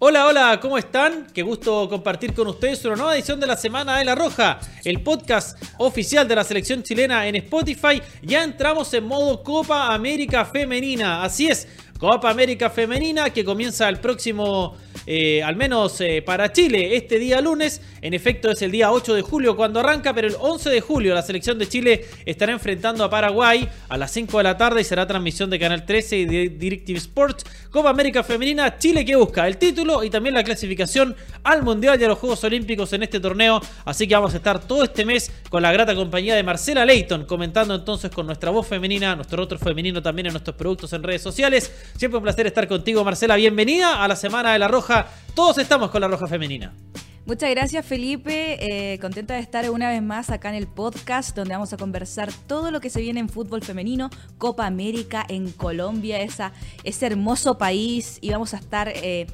[0.00, 1.26] Hola, hola, ¿cómo están?
[1.34, 5.02] Qué gusto compartir con ustedes una nueva edición de la Semana de la Roja, el
[5.02, 8.00] podcast oficial de la selección chilena en Spotify.
[8.22, 11.66] Ya entramos en modo Copa América Femenina, así es,
[11.98, 14.76] Copa América Femenina que comienza el próximo
[15.10, 17.80] eh, al menos eh, para Chile, este día lunes.
[18.02, 21.14] En efecto, es el día 8 de julio cuando arranca, pero el 11 de julio
[21.14, 24.84] la selección de Chile estará enfrentando a Paraguay a las 5 de la tarde y
[24.84, 27.46] será transmisión de Canal 13 y de Directive Sports.
[27.70, 32.04] Copa América Femenina, Chile que busca el título y también la clasificación al Mundial y
[32.04, 33.62] a los Juegos Olímpicos en este torneo.
[33.86, 37.24] Así que vamos a estar todo este mes con la grata compañía de Marcela Leighton,
[37.24, 41.22] comentando entonces con nuestra voz femenina, nuestro otro femenino también en nuestros productos en redes
[41.22, 41.72] sociales.
[41.96, 43.36] Siempre un placer estar contigo, Marcela.
[43.36, 44.97] Bienvenida a la Semana de la Roja
[45.34, 46.72] todos estamos con la Roja Femenina.
[47.28, 48.56] Muchas gracias Felipe,
[48.92, 52.32] eh, contenta de estar una vez más acá en el podcast donde vamos a conversar
[52.46, 54.08] todo lo que se viene en fútbol femenino,
[54.38, 56.52] Copa América en Colombia, esa,
[56.84, 59.26] ese hermoso país y vamos a estar eh,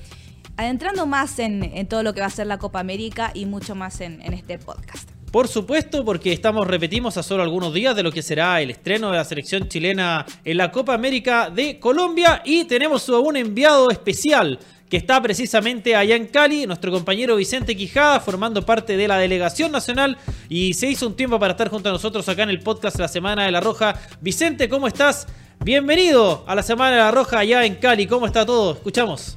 [0.57, 4.01] adentrando más en, todo lo que va a ser la Copa América y mucho más
[4.01, 5.09] en, en este podcast.
[5.31, 9.11] Por supuesto, porque estamos, repetimos, a solo algunos días de lo que será el estreno
[9.11, 14.59] de la selección chilena en la Copa América de Colombia y tenemos un enviado especial
[14.95, 19.73] que está precisamente allá en Cali, nuestro compañero Vicente Quijada, formando parte de la delegación
[19.73, 20.17] nacional
[20.49, 23.09] y se hizo un tiempo para estar junto a nosotros acá en el podcast La
[23.09, 24.01] Semana de la Roja.
[24.21, 25.27] Vicente, ¿cómo estás?
[25.65, 28.75] Bienvenido a la Semana de la Roja allá en Cali, ¿cómo está todo?
[28.75, 29.37] Escuchamos.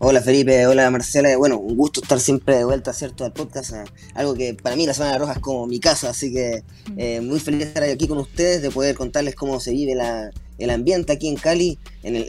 [0.00, 3.24] Hola Felipe, hola Marcela, bueno, un gusto estar siempre de vuelta, ¿cierto?
[3.24, 3.84] Al podcast, eh,
[4.16, 6.64] algo que para mí la Semana de la Roja es como mi casa, así que
[6.96, 10.32] eh, muy feliz de estar aquí con ustedes, de poder contarles cómo se vive la,
[10.62, 12.28] el ambiente aquí en Cali, en el,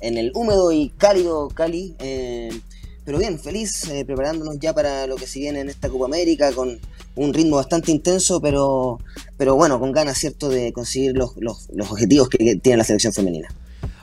[0.00, 1.94] en, el húmedo y cálido Cali.
[1.98, 2.50] Eh,
[3.04, 6.52] pero bien, feliz, eh, preparándonos ya para lo que se viene en esta Copa América,
[6.52, 6.80] con
[7.14, 8.98] un ritmo bastante intenso, pero,
[9.36, 13.48] pero bueno, con ganas, ¿cierto?, de conseguir los, los objetivos que tiene la selección femenina.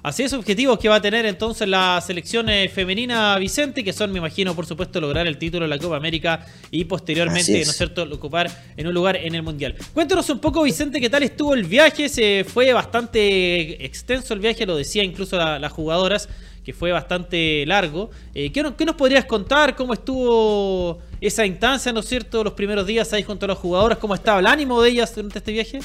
[0.03, 4.11] Así es, objetivos que va a tener entonces la selección eh, femenina Vicente, que son,
[4.11, 7.77] me imagino, por supuesto, lograr el título de la Copa América y posteriormente, ¿no es
[7.77, 9.75] cierto?, ocupar en un lugar en el Mundial.
[9.93, 12.09] Cuéntanos un poco, Vicente, qué tal estuvo el viaje.
[12.09, 16.27] Se fue bastante extenso el viaje, lo decía incluso las jugadoras,
[16.65, 18.09] que fue bastante largo.
[18.35, 19.73] Eh, ¿qué, ¿qué, nos podrías contar?
[19.73, 23.99] ¿Cómo estuvo esa instancia, ¿no es cierto?, los primeros días ahí junto a las jugadoras.
[23.99, 25.79] ¿Cómo estaba el ánimo de ellas durante este viaje?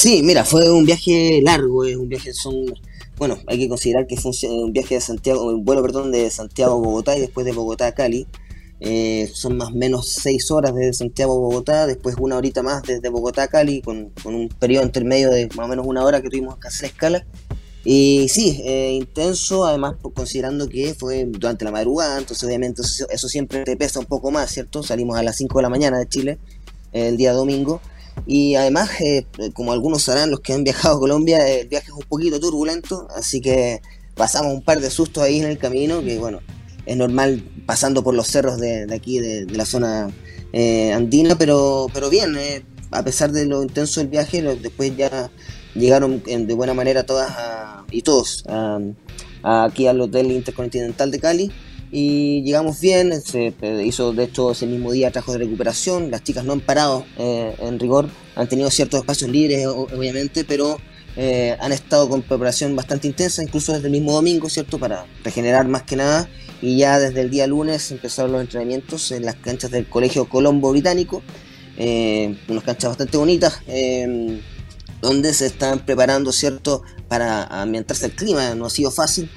[0.00, 2.54] Sí, mira, fue un viaje largo, es un viaje son
[3.18, 6.72] bueno, hay que considerar que fue un viaje de Santiago, un vuelo, perdón, de Santiago
[6.72, 8.26] a Bogotá y después de Bogotá a Cali.
[8.80, 12.82] Eh, son más o menos seis horas desde Santiago a Bogotá, después una horita más
[12.82, 16.30] desde Bogotá a Cali, con, un periodo intermedio de más o menos una hora que
[16.30, 17.26] tuvimos que hacer escala.
[17.84, 23.28] Y sí, eh, intenso, además considerando que fue durante la madrugada, entonces obviamente eso, eso,
[23.28, 24.82] siempre te pesa un poco más, ¿cierto?
[24.82, 26.38] Salimos a las 5 de la mañana de Chile
[26.92, 27.82] el día domingo
[28.32, 31.94] y además, eh, como algunos sabrán, los que han viajado a Colombia, el viaje es
[31.94, 33.82] un poquito turbulento, así que
[34.14, 36.38] pasamos un par de sustos ahí en el camino, que bueno,
[36.86, 40.12] es normal pasando por los cerros de, aquí, de, la zona
[40.52, 45.28] eh, andina, pero, pero bien, eh, a pesar de lo intenso del viaje, después ya
[45.74, 47.36] llegaron de buena manera todas
[47.90, 48.44] y todos
[49.42, 51.52] aquí al Hotel Intercontinental de Cali
[51.92, 53.52] y llegamos bien, se
[53.84, 57.54] hizo de hecho ese mismo día trabajo de recuperación, las chicas no han parado eh,
[57.58, 60.78] en rigor, han tenido ciertos espacios libres obviamente, pero
[61.16, 64.78] eh, han estado con preparación bastante intensa, incluso desde el mismo domingo, ¿cierto?
[64.78, 66.28] Para regenerar más que nada,
[66.62, 70.70] y ya desde el día lunes empezaron los entrenamientos en las canchas del Colegio Colombo
[70.70, 71.22] Británico,
[71.76, 73.60] eh, unas canchas bastante bonitas,
[75.00, 76.82] donde se están preparando, ¿cierto?
[77.08, 79.28] Para ambientarse el clima, no ha sido fácil.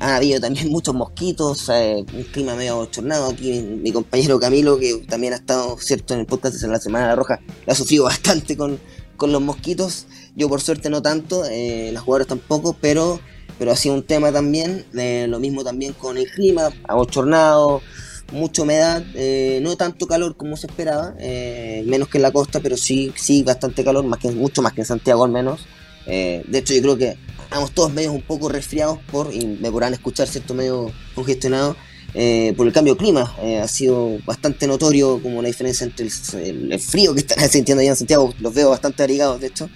[0.00, 3.30] Ha habido también muchos mosquitos, un clima medio bochornado.
[3.30, 7.14] Aquí mi, compañero Camilo, que también ha estado cierto en el podcast de la Semana
[7.14, 8.80] Roja, ha sufrido bastante con,
[9.20, 10.06] los mosquitos.
[10.34, 13.20] Yo por suerte no tanto, eh, las jugadoras tampoco, pero,
[13.58, 14.86] pero ha sido un tema también.
[14.96, 17.82] Eh, lo mismo también con el clima, abochornado,
[18.32, 22.60] mucha humedad, eh, no tanto calor como se esperaba, eh, menos que en la costa,
[22.60, 25.66] pero sí, sí bastante calor, más que, mucho más que en Santiago al menos.
[26.06, 27.18] de hecho yo creo que
[27.50, 30.54] estamos todos medios un poco resfriados por, y me podrán escuchar, ¿cierto?
[30.54, 31.74] Medio congestionado
[32.14, 33.34] eh, por el cambio de clima.
[33.42, 37.90] Eh, ha sido bastante notorio como la diferencia entre el, frío que están sintiendo allá
[37.90, 39.68] en Santiago, los veo bastante abrigados de hecho,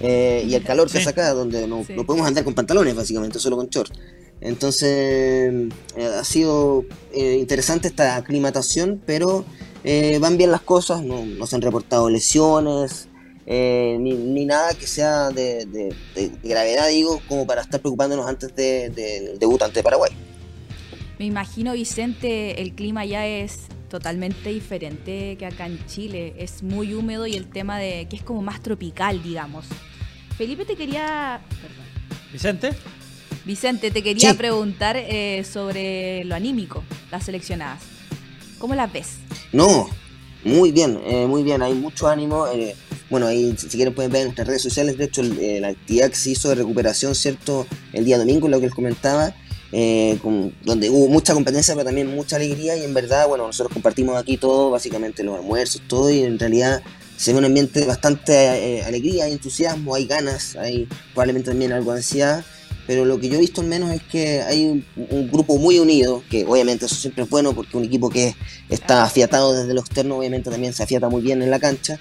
[0.00, 3.56] eh, y el calor que hace acá, donde no, podemos andar con pantalones básicamente, solo
[3.56, 3.98] con shorts.
[4.42, 6.84] Entonces ha sido
[7.14, 9.46] interesante esta aclimatación, pero
[10.20, 13.08] van bien las cosas, no, no se han reportado lesiones,
[13.46, 15.94] eh, ni, nada que sea de,
[16.42, 20.12] gravedad, digo, como para estar preocupándonos antes del de, debut ante Paraguay.
[21.18, 26.34] Me imagino, Vicente, el clima ya es totalmente diferente que acá en Chile.
[26.38, 29.66] Es muy húmedo y el tema de que es como más tropical, digamos.
[30.36, 31.40] Felipe te quería...
[32.32, 32.70] Vicente.
[33.44, 37.82] Vicente, te quería preguntar eh, sobre lo anímico, las seleccionadas.
[38.58, 39.18] ¿Cómo las ves?
[39.52, 39.88] No,
[40.44, 42.46] muy bien, eh, muy bien, hay mucho ánimo.
[42.46, 42.74] Eh,
[43.12, 46.16] bueno, ahí si quieren pueden ver en nuestras redes sociales, de hecho la actividad que
[46.16, 47.66] se hizo de recuperación, ¿cierto?
[47.92, 49.36] El día domingo, lo que les comentaba,
[49.70, 54.38] donde hubo mucha competencia, pero también mucha alegría y en verdad, bueno, nosotros compartimos aquí
[54.38, 56.82] todo, básicamente los almuerzos, todo y en realidad
[57.18, 61.92] se ve un ambiente de bastante alegría, hay entusiasmo, hay ganas, hay probablemente también algo
[61.92, 62.42] de ansiedad
[62.86, 64.84] pero lo que yo he visto al menos es que hay un,
[65.30, 68.34] grupo muy unido, que obviamente eso siempre es bueno porque un equipo que
[68.68, 71.98] está afiatado desde lo externo obviamente también se afiata muy bien en la cancha.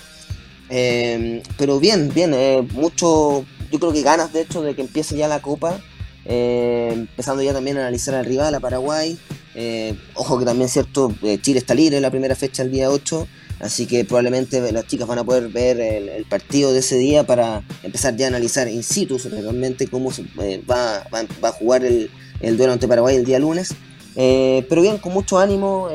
[0.72, 5.18] Eh, pero bien, bien, eh, mucho, yo creo que ganas de hecho de que empiece
[5.18, 5.80] ya la Copa,
[6.26, 9.20] eh, empezando ya también a analizar al rival, a Paraguay.
[10.16, 13.28] ojo que también cierto, Chile está libre en la primera fecha el día 8.
[13.62, 17.62] Así que probablemente las chicas van a poder ver el, partido de ese día para
[17.84, 21.04] empezar ya a analizar in situ realmente cómo eh, va,
[21.44, 22.10] a jugar el,
[22.58, 23.76] duelo ante Paraguay el día lunes.
[24.16, 25.90] Eh, pero bien, con mucho ánimo.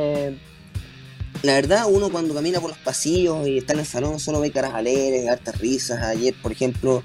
[1.47, 4.41] Eh, la verdad, uno cuando camina por los pasillos y está en el salón solo
[4.41, 6.03] ve caras alegres, hartas risas.
[6.03, 7.03] Ayer, por ejemplo,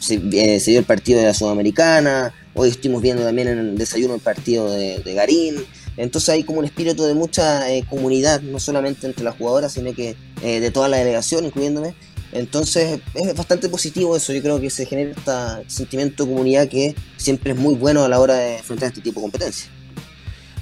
[0.00, 2.34] se, dio el partido de la Sudamericana.
[2.54, 5.64] Hoy estuvimos viendo también en el desayuno el partido de Garín.
[5.98, 9.92] Entonces hay como un espíritu de mucha eh, comunidad, no solamente entre las jugadoras, sino
[9.92, 11.94] que eh, de toda la delegación, incluyéndome.
[12.30, 16.94] Entonces es bastante positivo eso, yo creo que se genera este sentimiento de comunidad que
[17.16, 19.70] siempre es muy bueno a la hora de enfrentar este tipo de competencias.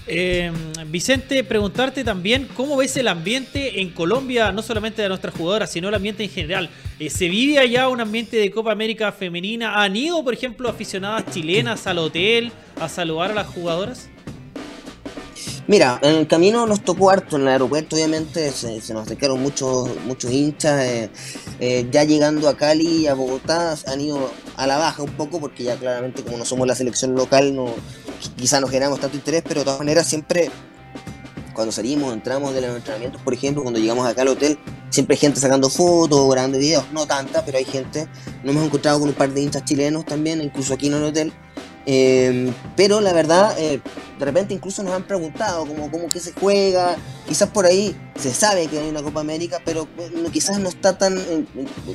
[0.09, 0.53] Eh,
[0.87, 5.89] Vicente, preguntarte también cómo ves el ambiente en Colombia, no solamente de nuestras jugadoras, sino
[5.89, 6.71] el ambiente en general.
[7.09, 9.83] ¿Se vive allá un ambiente de Copa América femenina?
[9.83, 14.09] ¿Han ido, por ejemplo, aficionadas chilenas al hotel a saludar a las jugadoras?
[15.69, 19.89] Mira, en el camino nos tocó harto, en el aeropuerto obviamente se, nos acercaron muchos
[20.07, 21.11] muchos hinchas, eh,
[21.59, 25.41] eh, ya llegando a Cali y a Bogotá han ido a la baja un poco
[25.41, 27.75] porque ya claramente como no somos la selección local no
[28.31, 30.51] quizás no generamos tanto interés, pero de todas maneras siempre
[31.53, 34.59] cuando salimos, entramos de los entrenamientos, por ejemplo, cuando llegamos acá al hotel,
[34.91, 38.07] siempre hay gente sacando fotos, grabando videos, no tanta, pero hay gente,
[38.45, 41.33] nos hemos encontrado con un par de hinchas chilenos también, incluso aquí en el hotel,
[41.89, 43.81] Em, pero la verdad, eh,
[44.19, 46.97] de repente incluso nos han preguntado cómo, cómo que se juega.
[47.29, 49.87] Quizás por ahí se sabe que hay una Copa América, pero
[50.33, 51.17] quizás no está tan.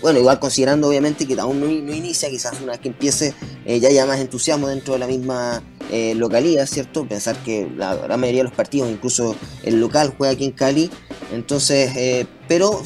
[0.02, 3.34] bueno, igual considerando obviamente que aún no, inicia, quizás una vez que empiece
[3.66, 7.06] eh, ya haya más entusiasmo dentro de la misma eh, localidad, ¿cierto?
[7.06, 10.90] Pensar que la gran mayoría de los partidos, incluso el local, juega aquí en Cali.
[11.32, 12.82] Entonces, pero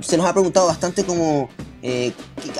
[0.00, 1.48] se nos ha preguntado bastante como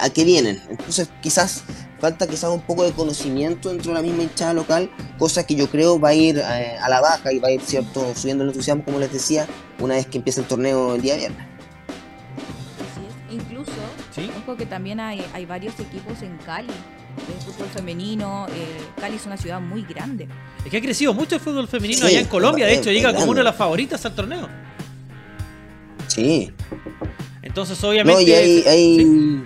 [0.00, 0.60] a qué vienen.
[0.68, 1.64] Entonces, quizás
[1.98, 5.68] falta quizás un poco de conocimiento dentro de la misma hinchada local, cosa que yo
[5.68, 8.50] creo va a ir eh, a la baja y va a ir cierto subiendo el
[8.50, 9.46] entusiasmo, como les decía,
[9.80, 11.46] una vez que empiece el torneo el día viernes.
[13.30, 13.72] Incluso,
[14.14, 14.30] ¿Sí?
[14.42, 16.72] ojo que también hay, hay varios equipos en Cali
[17.44, 18.46] fútbol femenino.
[18.48, 20.28] Eh, Cali es una ciudad muy grande.
[20.64, 23.30] Es que ha crecido mucho el fútbol femenino allá en Colombia, de hecho, llega como
[23.30, 24.48] una de las favoritas al torneo.
[26.06, 26.52] Sí.
[27.42, 28.22] Entonces, obviamente.
[28.22, 29.42] No, y hay,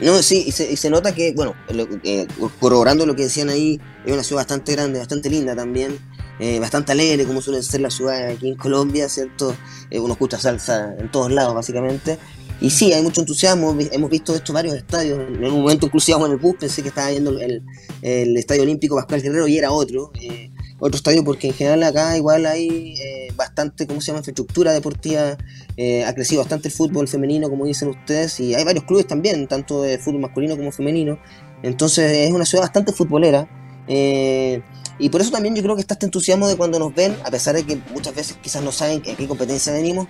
[0.00, 1.56] no, sí, y se, nota que, bueno,
[2.04, 2.28] eh,
[2.60, 5.98] corroborando lo que decían ahí, es una ciudad bastante grande, bastante linda también,
[6.38, 9.56] eh, bastante alegre, como suelen ser las ciudades aquí en Colombia, ¿cierto?
[9.90, 12.16] Eh, uno escucha salsa en todos lados, básicamente.
[12.60, 16.32] Y sí, hay mucho entusiasmo, hemos visto esto varios estadios, en un momento inclusive en
[16.32, 17.62] el bus pensé que estaba viendo el,
[18.02, 20.10] el Estadio Olímpico Pascual Guerrero y era otro.
[20.20, 20.50] Eh,
[20.80, 25.36] otro estadio, porque en general acá igual hay eh, bastante, ¿cómo se llama?, infraestructura deportiva,
[25.76, 29.48] eh, ha crecido bastante el fútbol femenino, como dicen ustedes, y hay varios clubes también,
[29.48, 31.18] tanto de fútbol masculino como femenino,
[31.62, 33.48] entonces es una ciudad bastante futbolera.
[33.88, 34.62] Eh,
[35.00, 37.30] y por eso también yo creo que está este entusiasmo de cuando nos ven, a
[37.30, 40.06] pesar de que muchas veces quizás no saben a qué competencia venimos,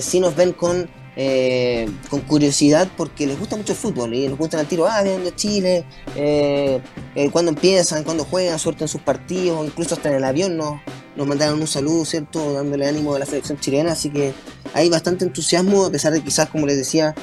[0.00, 4.36] sí nos ven con eh, con curiosidad porque les gusta mucho el fútbol y les
[4.36, 6.78] gusta el tiro, ah, vienen de Chile, eh,
[7.14, 10.78] eh, cuando empiezan, cuando juegan, suerte en sus partidos, incluso hasta en el avión nos,
[11.16, 12.52] nos mandaron un saludo, ¿cierto?
[12.52, 14.34] Dándole ánimo a la selección chilena, así que
[14.74, 17.14] hay bastante entusiasmo, a pesar de quizás, como les decía,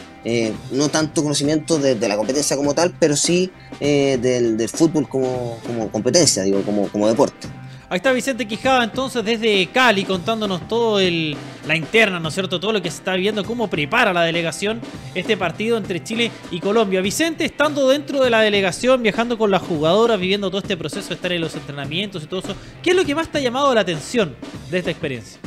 [0.72, 5.92] no tanto conocimiento de, la competencia como tal, pero sí del, del, fútbol como, como
[5.92, 7.48] competencia, digo, como, como deporte.
[7.94, 12.60] Ahí está Vicente Quijada entonces desde Cali contándonos todo el, la interna, ¿no es cierto?
[12.60, 14.82] Todo lo que se está viendo, cómo prepara la delegación
[15.14, 17.02] este partido entre Chile y Colombia.
[17.02, 21.32] Vicente estando dentro de la delegación, viajando con las jugadoras, viviendo todo este proceso estar
[21.34, 23.82] en los entrenamientos y todo eso, ¿qué es lo que más te ha llamado la
[23.82, 24.36] atención
[24.72, 25.40] de esta experiencia?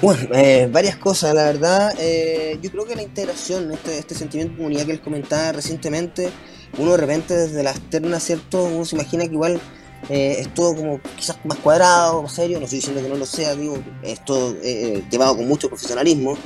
[0.00, 1.94] Bueno, eh, varias cosas, la verdad.
[1.98, 6.30] Eh, yo creo que la integración, este, este sentimiento de comunidad que les comentaba recientemente,
[6.78, 8.64] uno de repente desde la externa, ¿cierto?
[8.64, 9.60] Uno se imagina que igual
[10.08, 13.26] eh, es todo como quizás más cuadrado, más serio, no estoy diciendo que no lo
[13.26, 16.36] sea, digo, es todo eh, llevado con mucho profesionalismo,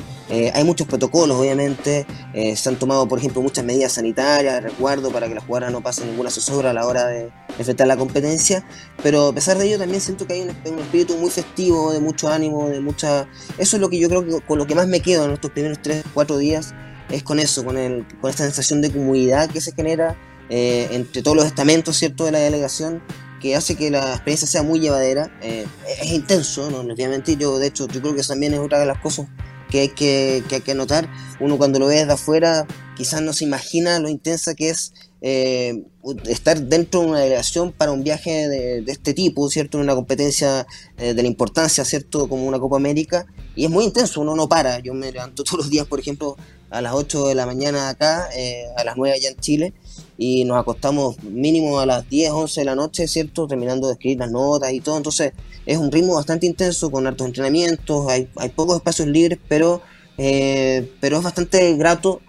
[0.52, 2.06] hay muchos protocolos obviamente,
[2.54, 6.10] se han tomado por ejemplo muchas medidas sanitarias, recuerdo, para que las jugadoras no pasen
[6.10, 8.64] ninguna zozobra a la hora de enfrentar la competencia,
[9.02, 12.28] pero a pesar de ello también siento que hay un, espíritu muy festivo, de mucho
[12.28, 13.28] ánimo, de mucha...
[13.58, 15.50] Eso es lo que yo creo que con lo que más me quedo en estos
[15.50, 16.74] primeros 3, 4 días,
[17.10, 20.16] es con eso, con, el, con esta sensación de comunidad que se genera
[20.50, 22.24] eh, entre todos los estamentos ¿cierto?
[22.24, 23.02] de la delegación
[23.40, 25.30] que hace que la experiencia sea muy llevadera.
[25.42, 25.66] Eh,
[26.00, 28.60] es intenso, no les voy a mentir, yo de hecho yo creo que también es
[28.60, 29.26] otra de las cosas
[29.70, 31.08] que hay que, que, hay que notar.
[31.40, 32.66] Uno cuando lo ve desde afuera
[32.96, 35.84] quizás no se imagina lo intensa que es eh,
[36.26, 39.78] estar dentro de una delegación para un viaje de, este tipo, ¿cierto?
[39.78, 40.66] Una competencia
[40.96, 42.28] de la importancia, ¿cierto?
[42.28, 43.26] Como una Copa América.
[43.54, 44.78] Y es muy intenso, uno no para.
[44.80, 46.36] Yo me levanto todos los días, por ejemplo,
[46.70, 48.28] a las 8 de la mañana acá,
[48.76, 49.74] a las 9 allá en Chile
[50.20, 53.46] y nos acostamos mínimo a las 10, 11 de la noche, ¿cierto?
[53.46, 54.96] Terminando de escribir las notas y todo.
[54.96, 55.32] Entonces
[55.64, 59.80] es un ritmo bastante intenso con hartos entrenamientos, hay, hay pocos espacios libres, pero,
[60.18, 62.20] eh, pero es bastante grato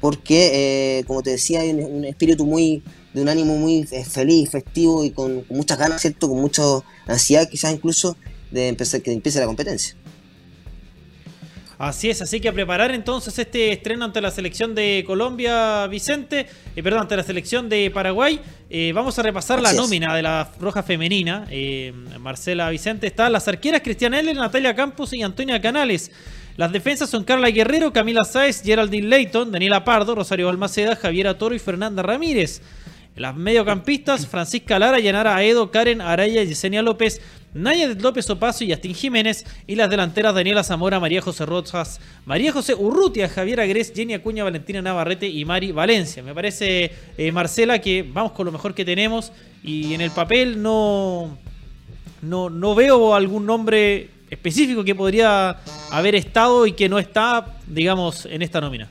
[0.00, 2.82] porque, eh, como te decía, hay un, espíritu muy
[3.14, 6.28] de un ánimo muy eh, feliz, festivo y con, con, muchas ganas, ¿cierto?
[6.28, 6.62] Con mucha
[7.06, 8.16] ansiedad quizás incluso
[8.50, 9.96] de empezar, que empiece la competencia.
[11.78, 16.46] Así es, así que a preparar entonces este estreno ante la selección de Colombia, Vicente,
[16.74, 18.40] eh, perdón, ante la selección de Paraguay.
[18.70, 21.46] Eh, vamos a repasar la nómina de la Roja Femenina.
[21.50, 26.10] Eh, Marcela Vicente está las arqueras Cristian L, Natalia Campos y Antonia Canales.
[26.56, 31.54] Las defensas son Carla Guerrero, Camila Sáez, Geraldine Leighton, Daniela Pardo, Rosario Balmaceda, Javiera Toro
[31.54, 32.62] y Fernanda Ramírez.
[33.16, 37.20] Las mediocampistas, Francisca Lara, Yanara Aedo, Karen Araya, Yesenia López,
[37.56, 39.44] Naya López Opaso y Astín Jiménez.
[39.66, 44.44] Y las delanteras, Daniela Zamora, María José Rojas, María José Urrutia, Javier Agres, Jenny Acuña,
[44.44, 46.22] Valentina Navarrete y Mari Valencia.
[46.22, 49.32] Me parece, eh, Marcela, que vamos con lo mejor que tenemos
[49.62, 51.36] y en el papel no,
[52.22, 55.56] no, no veo algún nombre específico que podría
[55.90, 58.88] haber estado y que no está, digamos, en esta nómina.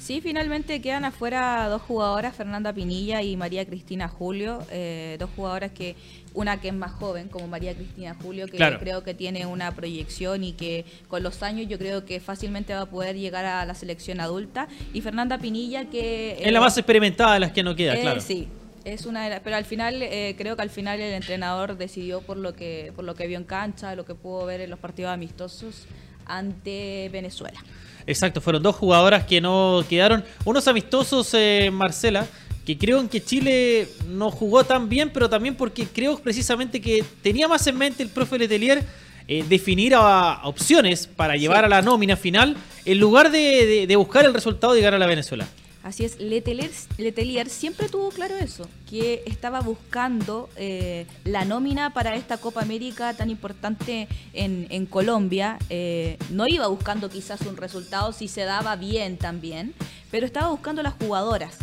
[0.00, 5.72] Sí, finalmente quedan afuera dos jugadoras, Fernanda Pinilla y María Cristina Julio, eh, dos jugadoras
[5.72, 5.94] que,
[6.32, 10.42] una que es más joven, como María Cristina Julio, que creo que tiene una proyección
[10.42, 13.74] y que con los años yo creo que fácilmente va a poder llegar a la
[13.74, 16.38] selección adulta, y Fernanda Pinilla que...
[16.40, 18.22] es la más experimentada de las que no queda, eh, claro.
[18.22, 18.48] Sí,
[18.86, 22.54] es una pero al final eh, creo que al final el entrenador decidió por lo
[22.54, 25.86] que por lo que vio en cancha lo que pudo ver en los partidos amistosos
[26.24, 27.60] ante Venezuela
[28.06, 30.24] Exacto, fueron dos jugadoras que no quedaron.
[30.44, 32.26] Unos amistosos, eh, Marcela,
[32.64, 37.48] que creo que Chile no jugó tan bien, pero también porque creo precisamente que tenía
[37.48, 38.84] más en mente el profe Letelier
[39.28, 44.24] eh, definir a, opciones para llevar a la nómina final en lugar de, de buscar
[44.24, 45.46] el resultado de llegar a la Venezuela.
[45.82, 52.36] Así es, Letelier, siempre tuvo claro eso, que estaba buscando eh, la nómina para esta
[52.36, 55.58] Copa América tan importante en, Colombia.
[55.70, 59.72] Eh, no iba buscando quizás un resultado si se daba bien también,
[60.10, 61.56] pero estaba buscando las jugadoras.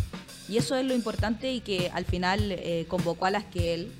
[0.48, 3.92] Y eso es lo importante y que al final eh, convocó a las que él,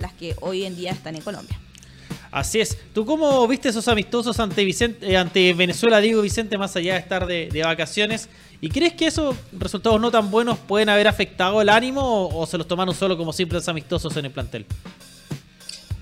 [0.00, 1.60] las que hoy en día están en Colombia.
[2.30, 2.76] Así es.
[2.94, 7.26] ¿Tú cómo viste esos amistosos ante, Vicente, ante Venezuela, digo Vicente, más allá de estar
[7.26, 8.28] de, de vacaciones?
[8.60, 12.58] ¿Y crees que esos resultados no tan buenos pueden haber afectado el ánimo o, se
[12.58, 14.66] los tomaron solo como simples amistosos en el plantel?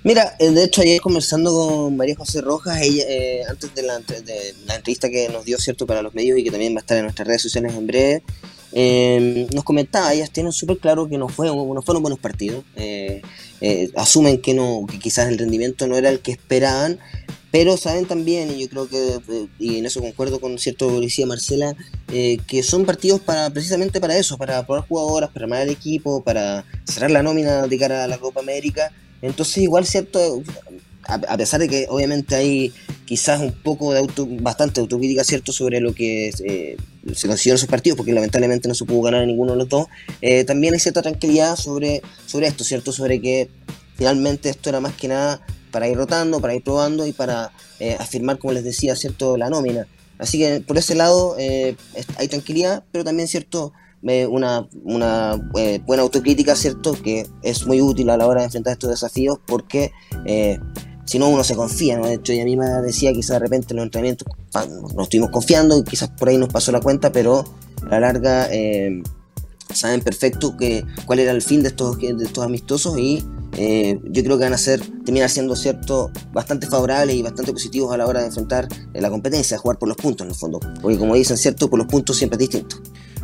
[0.03, 3.97] Mira, eh, de hecho ayer conversando con María José Rojas, ella, eh, antes de la,
[3.97, 7.05] entrevista que nos dio cierto para los medios y que también va a estar en
[7.05, 8.23] nuestras redes sociales en breve,
[8.73, 12.65] eh, nos comentaba, ellas tienen súper claro que no, fue, no fueron buenos partidos,
[13.97, 16.99] asumen que no que quizás el rendimiento no era el que esperaban,
[17.51, 21.27] pero saben también, y yo creo que, eh, y en eso concuerdo con cierto policía
[21.27, 21.75] Marcela,
[22.13, 26.23] eh, que son partidos para precisamente para eso, para probar jugadoras, para armar el equipo,
[26.23, 28.93] para cerrar la nómina de cara a la Copa América.
[29.23, 30.43] Entonces, igual, cierto,
[31.09, 32.73] a, pesar de que obviamente hay
[33.07, 36.77] quizás un poco de auto, bastante autocrítica, cierto, sobre lo que eh,
[37.15, 39.69] se consiguió en esos partidos, porque lamentablemente no se pudo ganar en ninguno de los
[39.69, 39.87] dos,
[40.47, 43.49] también hay cierta tranquilidad sobre, sobre esto, cierto, sobre que
[43.97, 47.97] finalmente esto era más que nada para ir rotando, para ir probando y para eh,
[47.99, 49.87] afirmar, como les decía, cierto, la nómina.
[50.19, 51.77] Así que por ese lado eh,
[52.17, 53.73] hay tranquilidad, pero también cierto
[54.03, 55.37] eh, una, una
[55.85, 59.93] buena autocrítica, cierto, que es muy útil a la hora de enfrentar estos desafíos porque
[61.09, 62.07] si no uno se confía, ¿no?
[62.07, 64.29] De hecho ella misma decía quizás de repente en los entrenamientos
[64.95, 67.45] nos estuvimos confiando y quizás por ahí nos pasó la cuenta, pero
[67.83, 68.49] a la larga
[69.75, 73.25] saben perfecto que, cuál era el fin de estos, de estos amistosos y
[73.57, 77.93] eh, yo creo que van a ser, terminar siendo cierto, bastante favorables y bastante positivos
[77.93, 80.61] a la hora de enfrentar eh, la competencia, jugar por los puntos en el fondo.
[80.81, 82.77] Porque como dicen, cierto, por los puntos siempre es distinto.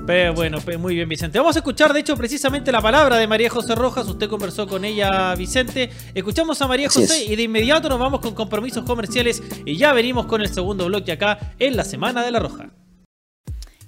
[0.07, 1.39] Pero bueno, muy bien, Vicente.
[1.39, 4.07] Vamos a escuchar, de hecho, precisamente la palabra de María José Rojas.
[4.07, 5.89] Usted conversó con ella, Vicente.
[6.15, 10.27] Escuchamos a María José y de inmediato nos vamos con compromisos comerciales y ya venimos
[10.27, 12.71] con el segundo bloque acá en la Semana de la Roja.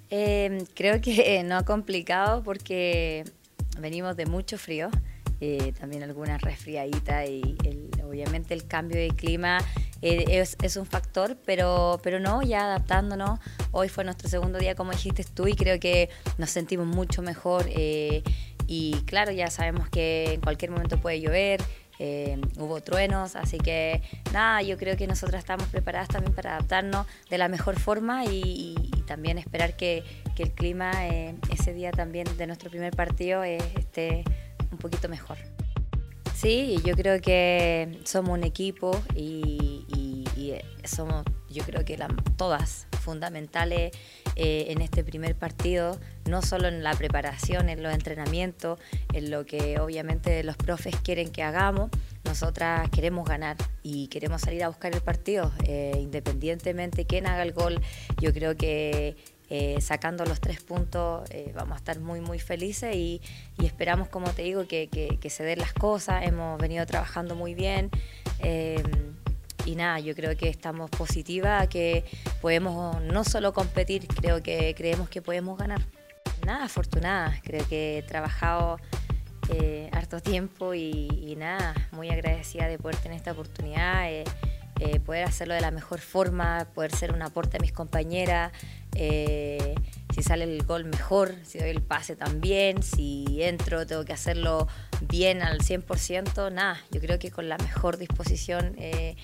[0.08, 3.24] Em, creo que no ha complicado porque
[3.78, 4.88] venimos de mucho frío.
[5.42, 7.56] Eh, también algunas resfriaditas y
[8.08, 9.58] obviamente el cambio de clima
[10.02, 13.40] eh, es, un factor, pero, pero no, ya adaptándonos.
[13.72, 17.66] Hoy fue nuestro segundo día, como dijiste tú, y creo que nos sentimos mucho mejor.
[17.68, 18.22] Eh,
[18.66, 21.62] y claro, ya sabemos que en cualquier momento puede llover.
[21.98, 27.06] Eh, hubo truenos, así que nada, yo creo que nosotras estamos preparadas también para adaptarnos
[27.30, 28.74] de la mejor forma y,
[29.06, 30.02] también esperar que,
[30.34, 30.90] que el clima
[31.48, 34.24] ese día también de nuestro primer partido esté
[34.72, 35.38] un poquito mejor.
[36.36, 39.86] Sí, yo creo que somos un equipo y,
[40.84, 41.98] somos, yo creo que
[42.36, 43.90] todas fundamentales
[44.36, 48.78] eh, en este primer partido, no solo en la preparación, en los entrenamientos,
[49.14, 51.90] en lo que obviamente los profes quieren que hagamos.
[52.24, 57.54] Nosotras queremos ganar y queremos salir a buscar el partido, eh, independientemente quién haga el
[57.54, 57.80] gol.
[58.20, 59.16] Yo creo que
[59.48, 63.20] eh, sacando los tres puntos eh, vamos a estar muy muy felices y,
[63.62, 66.24] esperamos como te digo que, se den las cosas.
[66.26, 67.90] Hemos venido trabajando muy bien
[68.40, 68.82] eh,
[69.64, 72.04] y nada yo creo que estamos positivas que
[72.40, 75.82] podemos no solo competir creo que creemos que podemos ganar.
[76.44, 78.78] Nada afortunada creo que he trabajado
[79.92, 84.10] harto tiempo y, y, nada muy agradecida de poder tener esta oportunidad
[85.04, 88.52] poder hacerlo de la mejor forma, poder ser un aporte a mis compañeras,
[88.98, 89.74] eh,
[90.14, 94.68] si sale el gol mejor, si doy el pase también, si entro tengo que hacerlo
[95.02, 99.16] bien al 100%, nada, yo creo que con la mejor disposición eh,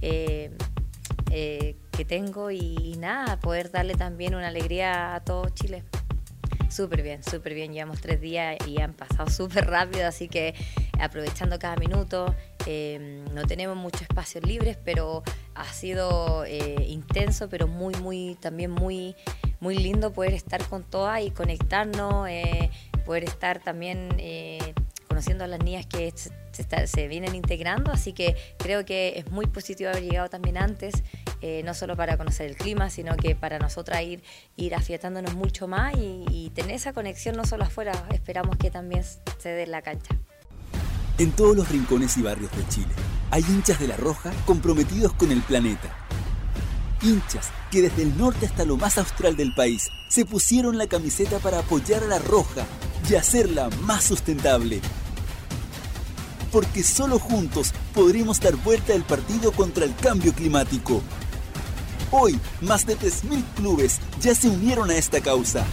[0.00, 0.50] eh,
[1.92, 5.84] que tengo y, nada, poder darle también una alegría a todo Chile.
[6.70, 7.72] Súper bien, súper bien.
[7.72, 10.54] Llevamos tres días y han pasado súper rápido, así que
[11.00, 12.34] aprovechando cada minuto.
[13.34, 15.22] no tenemos muchos espacios libres, pero
[15.54, 19.16] ha sido eh, intenso, pero muy, muy, también muy,
[19.58, 22.70] muy lindo poder estar con todas y conectarnos, eh,
[23.04, 24.74] poder estar también eh,
[25.20, 26.14] conociendo a las niñas que
[26.86, 31.02] se, vienen integrando, así que creo que es muy positivo haber llegado también antes,
[31.62, 34.22] no solo para conocer el clima, sino que para nosotras ir,
[34.56, 39.04] ir afiatándonos mucho más y, y tener esa conexión no solo afuera, esperamos que también
[39.04, 40.16] se dé en la cancha.
[41.18, 42.94] En todos los rincones y barrios de Chile
[43.30, 45.94] hay hinchas de la Roja comprometidos con el planeta.
[47.02, 51.40] Hinchas que desde el norte hasta lo más austral del país se pusieron la camiseta
[51.40, 52.64] para apoyar a la Roja
[53.08, 54.80] y hacerla más sustentable.
[56.52, 61.02] Porque solo juntos podremos dar vuelta al partido contra el cambio climático.
[62.10, 65.64] Hoy, más de 3.000 clubes ya se unieron a esta causa.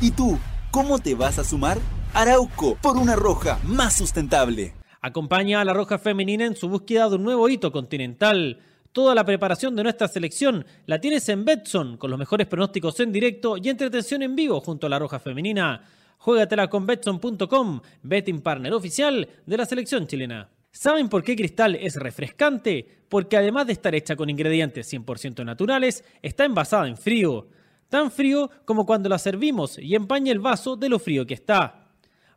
[0.00, 0.38] ¿Y tú,
[0.72, 1.78] cómo te vas a sumar?
[2.12, 4.74] Arauco, por una roja más sustentable.
[5.00, 8.60] Acompaña a la Roja Femenina en su búsqueda de un nuevo hito continental.
[8.92, 13.12] Toda la preparación de nuestra selección la tienes en Betson, con los mejores pronósticos en
[13.12, 15.82] directo y entretención en vivo junto a la Roja Femenina.
[16.24, 20.48] Juégatela con Betson.com, betting partner oficial de la selección chilena.
[20.70, 23.04] ¿Saben por qué Cristal es refrescante?
[23.10, 27.48] Porque además de estar hecha con ingredientes 100% naturales, está envasada en frío.
[27.90, 31.90] Tan frío como cuando la servimos y empaña el vaso de lo frío que está.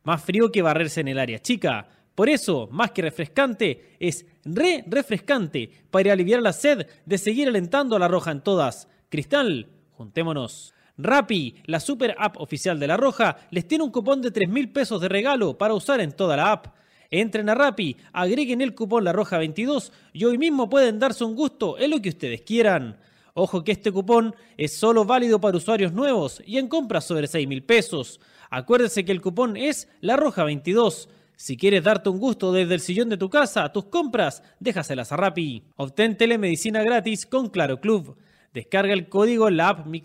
[0.03, 4.83] Más frío que barrerse en el área chica por eso, más que refrescante, es re
[4.87, 8.87] refrescante para aliviar la sed de seguir alentando a la Roja en todas.
[9.09, 10.73] Cristal, juntémonos.
[10.97, 14.69] Rappi, la super app oficial de la Roja, les tiene un cupón de 3 mil
[14.69, 16.67] pesos de regalo para usar en toda la app.
[17.11, 21.35] Entren a Rappi, agreguen el cupón La Roja 22 y hoy mismo pueden darse un
[21.35, 22.97] gusto en lo que ustedes quieran.
[23.35, 27.47] Ojo que este cupón es solo válido para usuarios nuevos y en compras sobre 6
[27.47, 28.19] mil pesos.
[28.49, 31.09] Acuérdense que el cupón es La Roja 22.
[31.35, 35.17] Si quieres darte un gusto desde el sillón de tu casa, tus compras, déjaselas a
[35.17, 35.61] Rappi.
[35.75, 38.17] Obtén telemedicina gratis con Claro Club.
[38.53, 40.01] Descarga el código la app Mi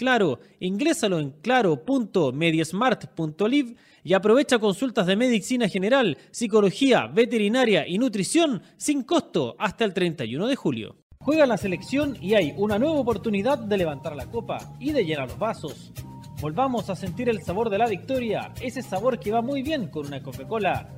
[0.60, 9.54] ingrésalo en claro.mediasmart.live y aprovecha consultas de medicina general, psicología, veterinaria y nutrición sin costo
[9.58, 10.96] hasta el 31 de julio.
[11.18, 15.28] Juega la selección y hay una nueva oportunidad de levantar la copa y de llenar
[15.28, 15.92] los vasos.
[16.40, 20.08] Volvamos a sentir el sabor de la victoria, ese sabor que va muy bien con
[20.08, 20.88] una Coca-Cola.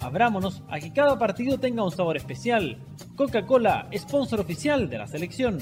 [0.00, 2.78] Abrámonos a que cada partido tenga un sabor especial.
[3.16, 5.58] Coca-Cola, sponsor oficial de la selección.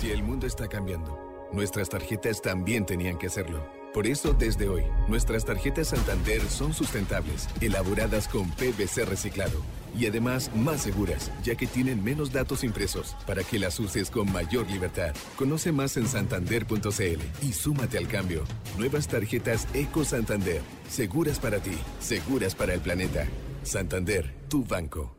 [0.00, 1.18] Si el mundo está cambiando,
[1.52, 3.62] nuestras tarjetas también tenían que hacerlo.
[3.92, 9.60] Por eso, desde hoy, nuestras tarjetas Santander son sustentables, elaboradas con PVC reciclado
[9.94, 14.32] y además más seguras, ya que tienen menos datos impresos para que las uses con
[14.32, 15.14] mayor libertad.
[15.36, 18.44] Conoce más en santander.cl y súmate al cambio.
[18.78, 23.26] Nuevas tarjetas Eco Santander, seguras para ti, seguras para el planeta.
[23.62, 25.16] Santander, tu banco.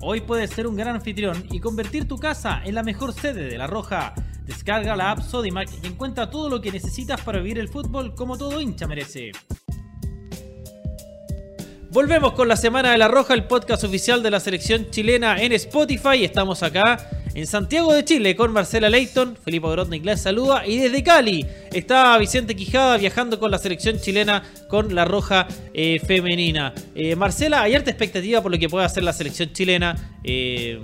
[0.00, 3.56] Hoy puedes ser un gran anfitrión y convertir tu casa en la mejor sede de
[3.56, 4.14] La Roja.
[4.44, 8.36] Descarga la app Sodimac y encuentra todo lo que necesitas para vivir el fútbol como
[8.36, 9.32] todo hincha merece.
[11.90, 15.52] Volvemos con la Semana de la Roja, el podcast oficial de la selección chilena en
[15.52, 16.22] Spotify.
[16.22, 21.04] Estamos acá en Santiago de Chile con Marcela Leighton, Felipe Grodnik les saluda y desde
[21.04, 26.74] Cali está Vicente Quijada viajando con la selección chilena con la Roja eh, femenina.
[26.96, 30.18] Eh, Marcela, hay harta expectativa por lo que pueda hacer la selección chilena.
[30.24, 30.80] Eh,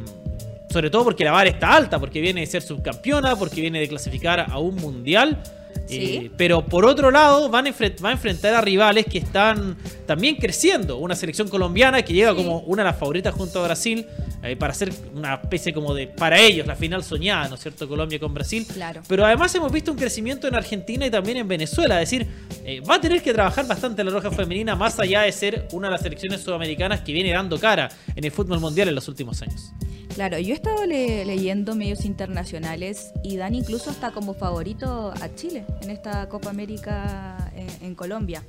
[0.71, 3.89] sobre todo porque la vara está alta, porque viene de ser subcampeona, porque viene de
[3.89, 5.43] clasificar a un mundial.
[5.89, 10.37] Eh, pero por otro lado, van a va a enfrentar a rivales que están también
[10.37, 10.99] creciendo.
[10.99, 14.07] Una selección colombiana que llega como una de las favoritas junto a Brasil
[14.43, 17.89] eh, para hacer una especie como de, para ellos, la final soñada, ¿no es cierto?
[17.89, 18.67] Colombia con Brasil.
[18.73, 19.03] Claro.
[19.07, 22.01] Pero además hemos visto un crecimiento en Argentina y también en Venezuela.
[22.01, 22.27] Es decir,
[22.65, 25.89] eh, va a tener que trabajar bastante la Roja Femenina, más allá de ser una
[25.89, 29.41] de las selecciones sudamericanas que viene dando cara en el fútbol mundial en los últimos
[29.43, 29.73] años.
[30.15, 35.65] Claro, yo he estado leyendo medios internacionales y dan incluso hasta como favorito a Chile
[35.81, 38.45] en esta Copa América en, Colombia.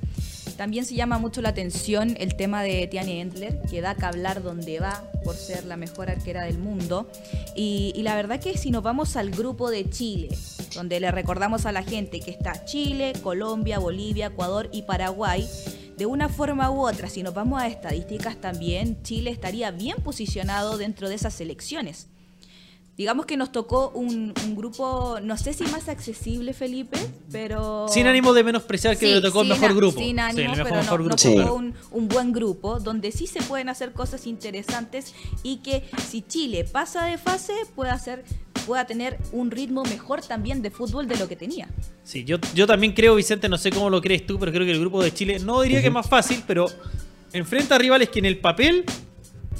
[0.56, 4.44] También se llama mucho la atención el tema de Tiani Endler, que da que hablar
[4.44, 7.10] donde va por ser la mejor arquera del mundo.
[7.56, 10.28] Y, y, la verdad que si nos vamos al grupo de Chile,
[10.74, 15.48] donde le recordamos a la gente que está Chile, Colombia, Bolivia, Ecuador y Paraguay,
[15.96, 20.76] de una forma u otra, si nos vamos a estadísticas también, Chile estaría bien posicionado
[20.76, 22.08] dentro de esas selecciones.
[22.96, 26.98] Digamos que nos tocó un, grupo, no sé si más accesible, Felipe,
[27.30, 27.86] pero...
[27.88, 29.98] Sin ánimo de menospreciar que le tocó el mejor grupo.
[29.98, 33.92] Sin ánimo, pero no, nos tocó un, un, buen grupo, donde sí se pueden hacer
[33.92, 38.24] cosas interesantes y que si Chile pasa de fase, puede hacer
[38.66, 41.68] pueda tener un ritmo mejor también de fútbol de lo que tenía.
[42.02, 44.72] Sí, yo, yo también creo, Vicente, no sé cómo lo crees tú, pero creo que
[44.72, 46.66] el grupo de Chile, no diría que es más fácil, pero
[47.32, 48.84] enfrenta a rivales que en el papel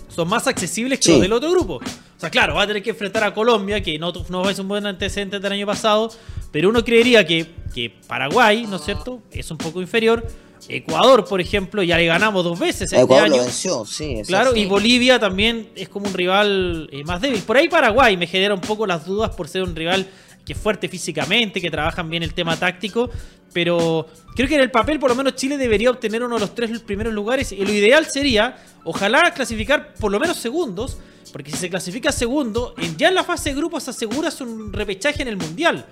[0.08, 1.74] son más accesibles que los del otro grupo.
[1.74, 4.68] O sea, claro, va a tener que enfrentar a Colombia, que no, no es un
[4.68, 6.10] buen antecedente del año pasado,
[6.56, 10.26] pero uno creería que, que Paraguay, ¿no es cierto?, es un poco inferior.
[10.70, 13.36] Ecuador, por ejemplo, ya le ganamos dos veces este Ecuador año.
[13.36, 17.42] Lo venció, sí, claro, y Bolivia también es como un rival eh, más débil.
[17.42, 20.08] Por ahí Paraguay me genera un poco las dudas por ser un rival
[20.46, 23.10] que es fuerte físicamente, que trabajan bien el tema táctico,
[23.52, 26.54] pero creo que en el papel por lo menos Chile debería obtener uno de los
[26.54, 30.96] tres primeros lugares y lo ideal sería, ojalá clasificar por lo menos segundos,
[31.32, 35.28] porque si se clasifica segundo, ya en la fase de grupos aseguras un repechaje en
[35.28, 35.84] el Mundial.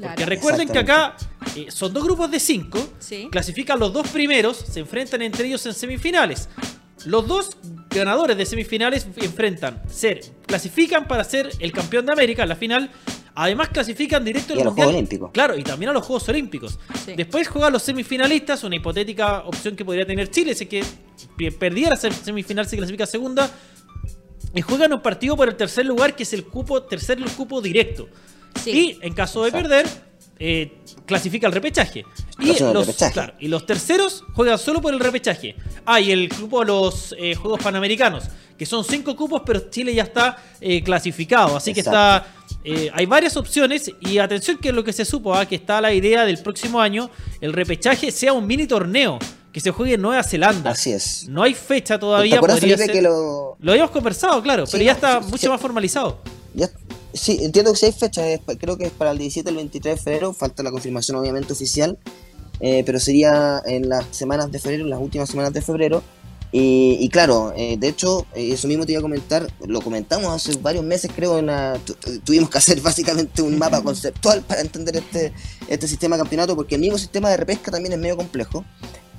[0.00, 1.16] Porque recuerden que acá
[1.56, 2.80] eh, son dos grupos de cinco,
[3.30, 6.48] clasifican los dos primeros, se enfrentan entre ellos en semifinales.
[7.06, 7.56] Los dos
[7.90, 12.90] ganadores de semifinales enfrentan, ser, clasifican para ser el campeón de América en la final.
[13.36, 15.30] Además clasifican directo a los Juegos Olímpicos.
[15.32, 16.78] Claro, y también a los Juegos Olímpicos.
[17.16, 20.84] Después juegan los semifinalistas, una hipotética opción que podría tener Chile, si que
[21.58, 23.50] perdiera semifinal se clasifica segunda.
[24.54, 28.08] Y juegan un partido por el tercer lugar, que es el cupo, tercer cupo directo.
[28.66, 29.86] Y en caso de perder,
[30.38, 32.04] eh, clasifica el repechaje.
[32.40, 32.96] Y los,
[33.38, 35.54] y los terceros juegan solo por el repechaje.
[35.84, 38.24] Ah, y el grupo de los eh, Juegos Panamericanos,
[38.58, 41.56] que son cinco cupos, pero Chile ya está eh, clasificado.
[41.56, 42.26] Así que está.
[42.92, 43.90] hay varias opciones.
[44.00, 47.10] Y atención que lo que se supo, ah, que está la idea del próximo año,
[47.40, 49.18] el repechaje sea un mini torneo
[49.52, 50.72] que se juegue en Nueva Zelanda.
[50.72, 51.28] Así es.
[51.28, 52.40] No hay fecha todavía.
[52.40, 53.56] que lo...
[53.60, 56.20] lo habíamos conversado, claro, pero ya está mucho más formalizado.
[56.54, 56.68] Ya,
[57.14, 58.22] Sí, entiendo que si hay fecha,
[58.58, 61.96] creo que es para el 17 el 23 de febrero, falta la confirmación obviamente oficial,
[62.58, 66.02] eh, pero sería en las semanas de febrero, en las últimas semanas de febrero.
[66.56, 70.56] Y, claro, eh, de hecho, eh, eso mismo te iba a comentar, lo comentamos hace
[70.58, 71.50] varios meses, creo, en
[72.22, 75.32] tuvimos que hacer básicamente un mapa conceptual para entender este,
[75.66, 78.64] este sistema de campeonato, porque el mismo sistema de repesca también es medio complejo.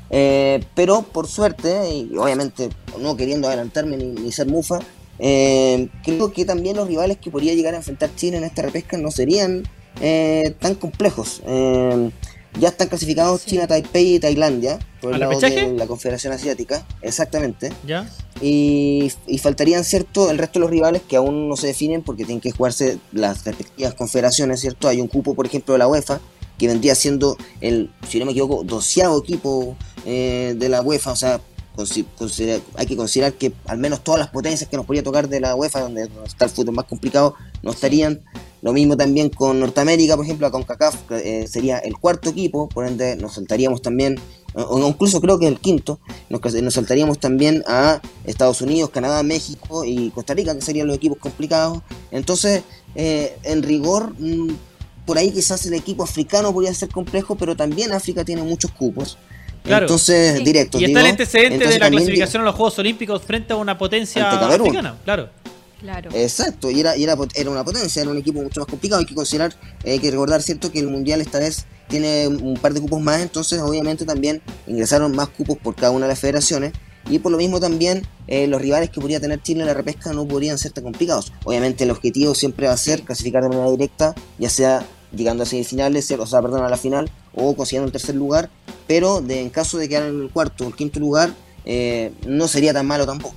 [0.10, 2.70] pero por suerte, y obviamente
[3.02, 4.80] no queriendo adelantarme ni, ni ser mufa,
[5.20, 8.98] eh, creo que también los rivales que podría llegar a enfrentar Chile en esta repesca
[8.98, 9.64] no serían
[10.02, 11.42] eh, tan complejos.
[11.46, 12.12] Eh,
[12.60, 17.72] ya están clasificados China, Taipei y Tailandia por el lado de la Confederación Asiática, exactamente.
[17.86, 18.10] ¿Ya?
[18.42, 22.40] Y, faltarían, ¿cierto?, el resto de los rivales que aún no se definen porque tienen
[22.40, 24.88] que jugarse las respectivas confederaciones, ¿cierto?
[24.88, 26.22] Hay un cupo, por ejemplo, de la UEFA,
[26.58, 29.76] que vendría siendo el, si no me equivoco, doceavo equipo
[30.06, 31.42] de la UEFA, o sea,
[32.76, 35.56] hay que considerar que al menos todas las potencias que nos podría tocar de la
[35.56, 38.22] UEFA, donde está el fútbol más complicado, no estarían
[38.62, 42.88] Lo mismo también con Norteamérica, por ejemplo, con CACAF eh, sería el cuarto equipo, por
[42.88, 44.16] ende nos saltaríamos también,
[44.56, 49.84] o incluso creo que el quinto, nos, nos saltaríamos también a Estados Unidos, Canadá, México
[49.86, 51.84] y Costa Rica, que serían los equipos complicados.
[52.12, 52.64] Entonces,
[52.96, 54.56] eh, en rigor, mm,
[55.06, 59.18] por ahí quizás el equipo africano podría ser complejo, pero también África tiene muchos cupos.
[59.66, 60.80] Entonces, directo.
[60.80, 64.30] Y está el antecedente de la clasificación a los Juegos Olímpicos frente a una potencia
[64.30, 65.30] africana, claro.
[65.82, 66.10] Claro.
[66.14, 67.16] Exacto, y, era, era,
[67.48, 69.02] una potencia, era un equipo mucho más complicado.
[69.02, 69.54] Hay que considerar,
[69.86, 73.22] hay que recordar, ¿cierto?, que el Mundial esta vez tiene un par de cupos más,
[73.22, 76.74] entonces obviamente también ingresaron más cupos por cada una de las federaciones.
[77.08, 80.12] Y por lo mismo también eh, los rivales que podría tener Chile en la repesca
[80.12, 81.32] no podrían ser tan complicados.
[81.44, 84.84] Obviamente el objetivo siempre va a ser clasificar de manera directa, ya sea
[85.16, 88.50] llegando a semifinales, o sea, perdón, a la final o consiguiendo el tercer lugar,
[88.88, 91.34] pero de, en caso de quedar en el cuarto o el quinto lugar,
[91.66, 93.36] eh, no sería tan malo tampoco.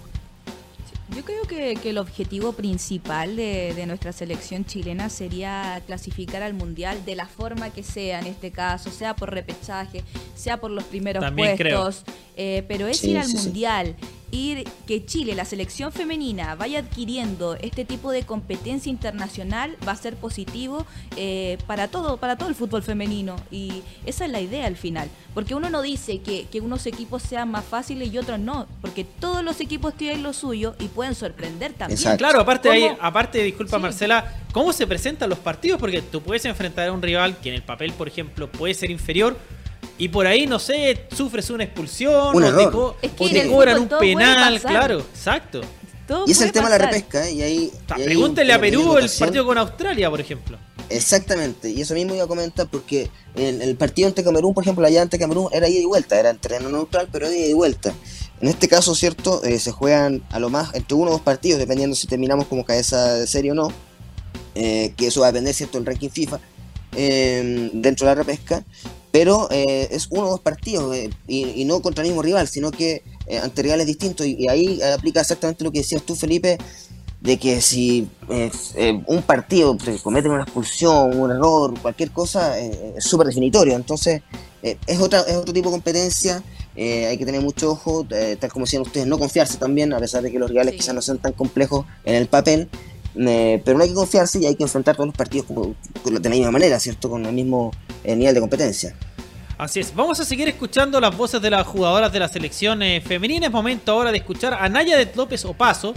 [1.17, 7.17] Yo creo que, el objetivo principal de, nuestra selección chilena sería clasificar al Mundial de
[7.17, 12.05] la forma que sea en este caso, sea por repechaje, sea por los primeros puestos,
[12.37, 13.97] eh, pero es ir al Mundial
[14.31, 19.97] ir que Chile, la selección femenina, vaya adquiriendo este tipo de competencia internacional va a
[19.97, 20.87] ser positivo
[21.17, 23.37] eh, para todo, para todo el fútbol femenino.
[23.51, 25.09] Y esa es la idea al final.
[25.35, 29.45] Porque uno no dice que, unos equipos sean más fáciles y otros no, porque todos
[29.45, 32.17] los equipos tienen lo suyo y pueden sorprender también.
[32.17, 35.79] Claro, aparte ahí, aparte, disculpa Marcela, ¿cómo se presentan los partidos?
[35.79, 38.91] Porque tú puedes enfrentar a un rival que en el papel, por ejemplo, puede ser
[38.91, 39.38] inferior
[39.99, 45.01] y por ahí, no sé, sufres una expulsión un o, te, cobran un penal, claro,
[45.01, 45.61] exacto.
[46.25, 47.33] y es el tema de la repesca, ¿eh?
[47.33, 47.73] y ahí...
[47.87, 50.57] pregúntele a Perú el partido con Australia, por ejemplo.
[50.89, 54.87] Exactamente, y eso mismo iba a comentar porque el, el partido ante Camerún, por ejemplo,
[54.87, 57.93] allá ante Camerún era ida y vuelta, era en terreno neutral, pero ida y vuelta.
[58.41, 59.43] En este caso, ¿cierto?
[59.43, 62.65] Eh, se juegan a lo más entre uno o dos partidos, dependiendo si terminamos como
[62.65, 63.73] cabeza de serie o no,
[64.55, 66.39] eh, que eso va a depender, ¿cierto?, del ranking FIFA,
[66.93, 68.65] dentro de la repesca,
[69.11, 72.71] pero eh, es uno o dos partidos eh, y, no contra el mismo rival, sino
[72.71, 74.27] que eh, ante rivales distintos.
[74.27, 76.59] Y, ahí aplica exactamente lo que decías tú, Felipe,
[77.21, 78.09] de que si
[79.07, 83.75] un partido comete una expulsión, un error, cualquier cosa, es súper definitorio.
[83.75, 84.23] Entonces,
[84.62, 86.42] es, otra, es otro tipo de competencia.
[86.77, 88.07] hay que tener mucho ojo,
[88.38, 91.03] tal como decían ustedes, no confiarse también, a pesar de que los rivales quizás no
[91.03, 92.68] sean tan complejos en el papel.
[93.24, 95.46] Pero no hay que confiarse y hay que enfrentar todos los partidos
[96.04, 97.11] de la misma manera, ¿cierto?
[97.11, 97.72] Con el mismo
[98.04, 98.94] nivel de competencia.
[99.59, 103.00] Así es, vamos a seguir escuchando las voces de las jugadoras de la selección eh,
[103.00, 103.46] femenina.
[103.46, 105.94] Es momento ahora de escuchar a Naya de López Opaso,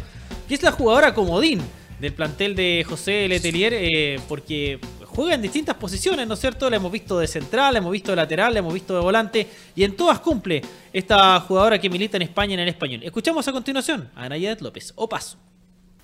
[0.47, 1.62] que es la jugadora comodín
[1.99, 6.71] del plantel de José Letelier, eh, porque juega en distintas posiciones, ¿no es cierto?
[6.71, 9.47] La hemos visto de central, la hemos visto de lateral, la hemos visto de volante,
[9.75, 13.01] y en todas cumple esta jugadora que milita en España en el español.
[13.03, 15.51] Escuchamos a continuación a Naya de López Opaso.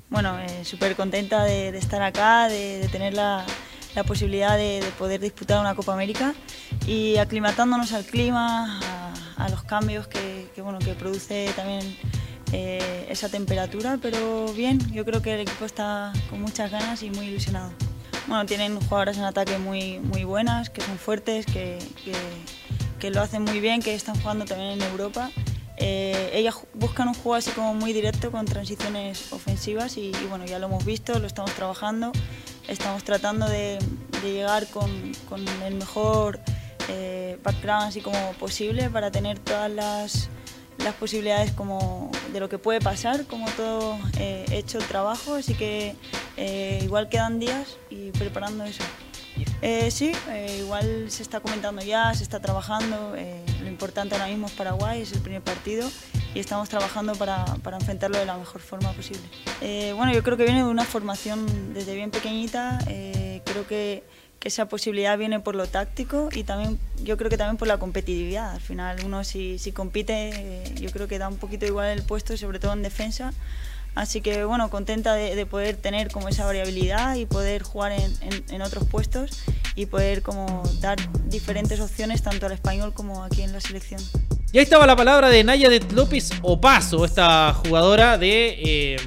[0.09, 3.45] Bueno, eh, súper contenta de, estar acá, de tener la
[3.97, 6.35] la posibilidad de, poder disputar una Copa América
[6.85, 8.79] y aclimatándonos al clima,
[9.37, 11.97] a, los cambios que, bueno, que produce también
[12.51, 17.09] eh, esa temperatura, pero bien, yo creo que el equipo está con muchas ganas y
[17.09, 17.71] muy ilusionado.
[18.27, 21.79] Bueno, tienen jugadoras en ataque muy, muy buenas, que son fuertes, que,
[22.99, 25.31] que, lo hacen muy bien, que están jugando también en Europa.
[25.77, 30.57] Eh, ellas buscan un juego así como muy directo con transiciones ofensivas y, bueno, ya
[30.59, 32.11] lo hemos visto, lo estamos trabajando
[32.67, 33.79] estamos tratando de,
[34.23, 34.89] llegar con,
[35.65, 36.39] el mejor
[36.89, 40.29] eh, background así como posible para tener todas las,
[40.99, 45.95] posibilidades como de lo que puede pasar, como todo eh, hecho el trabajo, así que
[46.37, 48.83] eh, igual quedan días y preparando eso.
[49.89, 50.13] Sí,
[50.59, 53.15] igual se está comentando ya, se está trabajando.
[53.77, 55.87] Importante ahora mismo es Paraguay, es el primer partido
[56.33, 59.21] y estamos trabajando para, para enfrentarlo de la mejor forma posible.
[59.61, 64.03] Eh, bueno, yo creo que viene de una formación desde bien pequeñita, eh, creo que,
[64.39, 67.77] que, esa posibilidad viene por lo táctico y también yo creo que también por la
[67.77, 68.53] competitividad.
[68.53, 72.01] Al final uno si, si compite eh, yo creo que da un poquito igual el
[72.01, 73.31] puesto, sobre todo en defensa.
[73.97, 78.13] Así que bueno, contenta de, de, poder tener como esa variabilidad y poder jugar en,
[78.21, 79.31] en, en, otros puestos
[79.75, 83.99] y poder como dar diferentes opciones tanto al español como aquí en la selección.
[84.51, 88.59] Y ahí estaba la palabra de Naya de López Opaso, esta jugadora de.
[88.63, 88.97] Eh,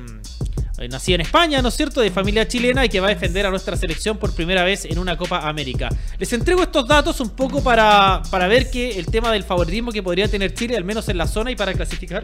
[0.90, 3.50] nacida en España, ¿no es cierto?, de familia chilena y que va a defender a
[3.50, 5.90] nuestra selección por primera vez en una Copa América.
[6.18, 10.02] Les entrego estos datos un poco para, para ver que el tema del favoritismo que
[10.02, 12.22] podría tener Chile, al menos en la zona y para clasificar,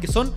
[0.00, 0.32] que son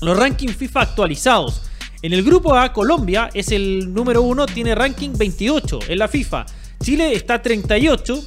[0.00, 1.62] los rankings FIFA actualizados.
[2.02, 6.46] En el grupo A, Colombia es el número 1, tiene ranking 28 en la FIFA.
[6.82, 8.24] Chile está 38,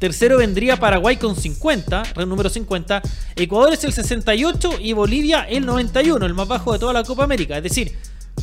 [0.00, 3.02] Tercero vendría Paraguay con 50, número 50.
[3.36, 7.24] Ecuador es el 68 y Bolivia el 91, el más bajo de toda la Copa
[7.24, 7.58] América.
[7.58, 7.94] Es decir,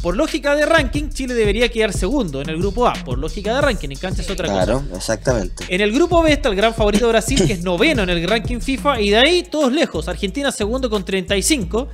[0.02, 2.94] Por lógica de ranking, Chile debería quedar segundo en el grupo A.
[2.94, 4.64] Por lógica de ranking, en cancha es otra cosa.
[4.64, 5.66] Claro, exactamente.
[5.68, 8.60] En el grupo B está el gran favorito Brasil, que es noveno en el ranking
[8.60, 10.08] FIFA, y de ahí todos lejos.
[10.08, 11.88] Argentina segundo con 35.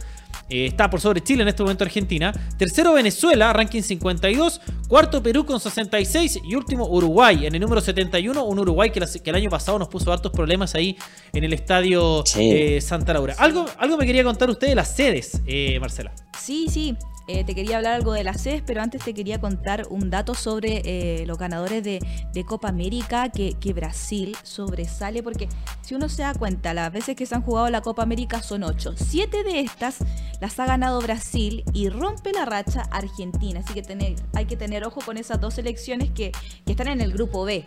[0.53, 2.31] Eh, está por sobre Chile en este momento Argentina.
[2.57, 4.61] Tercero Venezuela, ranking 52.
[4.87, 6.39] Cuarto Perú con 66.
[6.43, 8.43] Y último Uruguay en el número 71.
[8.45, 10.97] Un Uruguay que, la- que el año pasado nos puso hartos problemas ahí
[11.33, 12.49] en el estadio Sí.
[12.51, 13.35] eh, Santa Laura.
[13.37, 16.13] Algo, algo me quería contar usted de las sedes, eh, Marcela.
[16.39, 16.95] Sí, sí.
[17.27, 20.33] Eh, te quería hablar algo de la CES, pero antes te quería contar un dato
[20.33, 21.99] sobre eh, los ganadores de,
[22.33, 25.47] de Copa América, que, que Brasil sobresale, porque
[25.81, 28.63] si uno se da cuenta, las veces que se han jugado la Copa América son
[28.63, 28.93] ocho.
[28.97, 29.97] Siete de estas
[30.41, 33.61] las ha ganado Brasil y rompe la racha Argentina.
[33.61, 36.31] Así que tener, hay que tener ojo con esas dos selecciones que,
[36.65, 37.63] que están en el grupo B,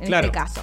[0.00, 0.26] en Claro.
[0.28, 0.60] este caso.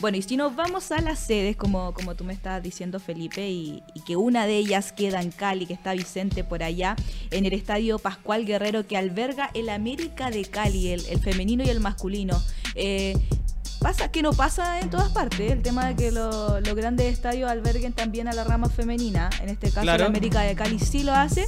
[0.00, 3.48] Bueno, y si nos vamos a las sedes, como, como tú me estabas diciendo, Felipe,
[3.48, 6.94] y, y que una de ellas queda en Cali, que está Vicente por allá,
[7.30, 11.70] en el estadio Pascual Guerrero, que alberga el América de Cali, el, el femenino y
[11.70, 12.42] el masculino.
[12.74, 13.16] Eh,
[13.80, 17.50] pasa que no pasa en todas partes, el tema de que lo- los grandes estadios
[17.50, 20.04] alberguen también a la rama femenina, en este caso Claro.
[20.04, 21.46] el América de Cali sí lo hace,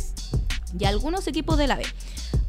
[0.79, 1.85] y algunos equipos de la B.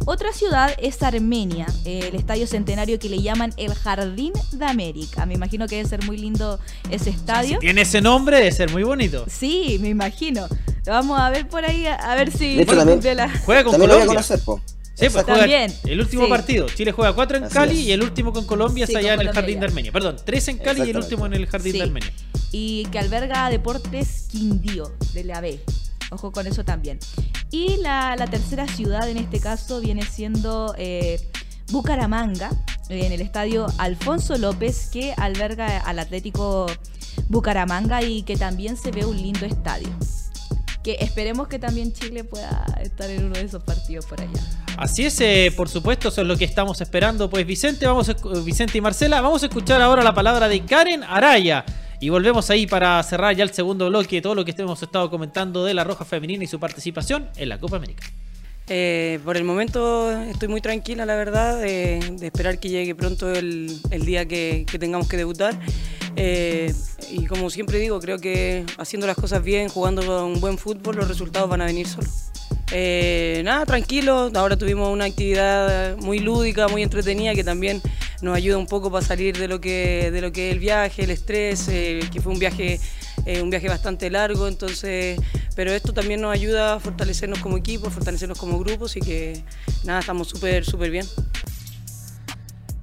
[0.09, 5.25] Otra ciudad es Armenia, el estadio centenario que le llaman el Jardín de América.
[5.25, 7.59] Me imagino que debe ser muy lindo ese estadio.
[7.59, 9.25] Tiene ese nombre, debe ser muy bonito.
[9.29, 10.47] Sí, me imagino.
[10.85, 13.73] Lo vamos a ver por ahí, a, ver si De hecho, también- la- Juega con
[13.73, 14.07] También lo voy a Colombia.
[14.07, 14.61] conocer, po.
[14.93, 16.29] Sí, pues juega el último sí.
[16.29, 16.67] partido.
[16.73, 17.85] Chile juega cuatro en Así Cali es.
[17.87, 19.91] y el último con Colombia Sí, está allá en el Colombia Jardín de Armenia.
[19.91, 21.77] Perdón, tres en Cali y el último en el Jardín Sí.
[21.79, 22.13] de Armenia.
[22.53, 25.59] y que alberga Deportes Quindío de la B.
[26.11, 26.99] Ojo con eso también.
[27.51, 31.19] Y la, tercera ciudad en este caso viene siendo eh,
[31.71, 32.49] Bucaramanga,
[32.89, 36.67] en el estadio Alfonso López, que alberga al Atlético
[37.27, 39.89] Bucaramanga y que también se ve un lindo estadio.
[40.83, 44.41] Que esperemos que también Chile pueda estar en uno de esos partidos por allá.
[44.77, 47.29] Así es, eh, por supuesto, eso es lo que estamos esperando.
[47.29, 48.15] Pues Vicente, vamos a
[48.45, 51.65] Vicente y Marcela, vamos a escuchar ahora la palabra de Karen Araya.
[51.99, 55.65] Y volvemos ahí para cerrar ya el segundo bloque, todo lo que hemos estado comentando
[55.65, 58.05] de la Roja Femenina y su participación en la Copa América.
[58.69, 63.31] Eh, por el momento estoy muy tranquila, la verdad, de, de esperar que llegue pronto
[63.31, 65.57] el, día que, que tengamos que debutar.
[66.17, 66.73] Eh,
[67.11, 71.07] y como siempre digo, creo que haciendo las cosas bien, jugando un buen fútbol, los
[71.07, 72.31] resultados van a venir solos.
[72.71, 77.81] Eh, nada, tranquilo, ahora tuvimos una actividad muy lúdica, muy entretenida, que también
[78.21, 81.03] nos ayuda un poco para salir de lo que, de lo que es el viaje,
[81.03, 82.79] el estrés, eh, que fue un viaje,
[83.25, 85.17] eh, un viaje bastante largo, entonces,
[85.55, 89.41] pero esto también nos ayuda a fortalecernos como equipo, fortalecernos como grupo, así que
[89.85, 91.05] nada, estamos súper, súper bien.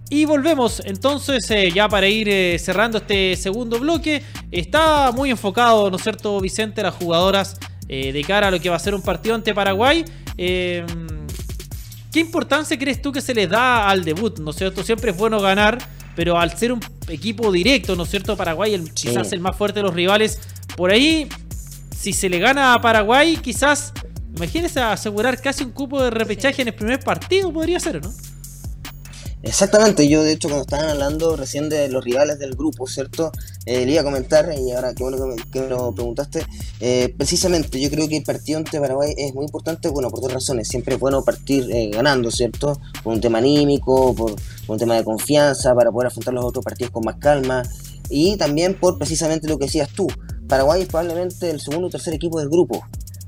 [0.08, 4.22] Y volvemos entonces ya para ir cerrando este segundo bloque.
[4.52, 8.70] Está muy enfocado, ¿no es cierto, Vicente, las jugadoras eh, de cara a lo que
[8.70, 10.04] va a ser un partido ante Paraguay.
[10.38, 10.84] Eh,
[12.12, 14.38] ¿Qué importancia crees tú que se les da al debut?
[14.38, 14.84] ¿No es cierto?
[14.84, 15.78] Siempre es bueno ganar,
[16.14, 18.36] pero al ser un equipo directo, ¿no es cierto?
[18.36, 19.08] Paraguay, el, Sí.
[19.08, 20.38] quizás el más fuerte de los rivales,
[20.76, 21.28] por ahí,
[21.96, 23.92] si se le gana a Paraguay, quizás,
[24.36, 28.12] imagínese asegurar casi un cupo de repechaje en el primer partido, podría ser, ¿no?
[29.46, 33.30] Exactamente, yo de hecho cuando estaban hablando recién de los rivales del grupo, ¿cierto?
[33.66, 35.18] Eh, le iba a comentar, y ahora qué bueno
[35.52, 36.46] que me, lo preguntaste,
[36.80, 40.32] eh, precisamente yo creo que el partido ante Paraguay es muy importante, bueno, por dos
[40.32, 42.80] razones, siempre es bueno partir eh, ganando, ¿cierto?
[43.02, 44.34] Por un tema anímico, por,
[44.66, 47.62] por un tema de confianza, para poder afrontar los otros partidos con más calma,
[48.08, 50.06] y también por precisamente lo que decías tú,
[50.48, 52.82] Paraguay es probablemente el segundo o tercer equipo del grupo,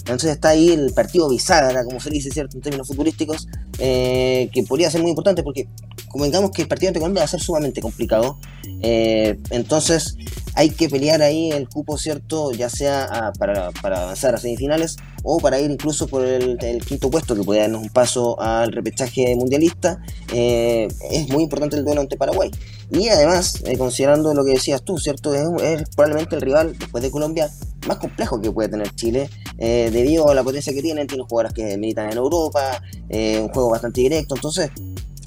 [0.07, 2.57] entonces está ahí el partido bisagra, como se dice, ¿cierto?
[2.57, 3.49] En términos futbolísticos,
[3.81, 5.69] eh, que podría ser muy importante porque
[6.09, 8.39] convengamos que el partido ante Colombia va a ser sumamente complicado.
[8.83, 10.17] eh, entonces
[10.55, 12.53] hay que pelear ahí el cupo, ¿cierto?
[12.53, 17.35] Ya sea a- para, avanzar a semifinales o para ir incluso por el, quinto puesto,
[17.35, 20.01] que puede darnos un paso al repechaje mundialista.
[20.33, 22.51] Eh, es muy importante el duelo ante Paraguay.
[22.91, 25.35] Y además, considerando lo que decías tú, ¿cierto?
[25.35, 27.51] Es, es probablemente el rival, después de Colombia,
[27.87, 31.53] más complejo que puede tener Chile, eh, debido a la potencia que tienen, tienen jugadoras
[31.53, 34.71] que militan en Europa, eh, un juego bastante directo, entonces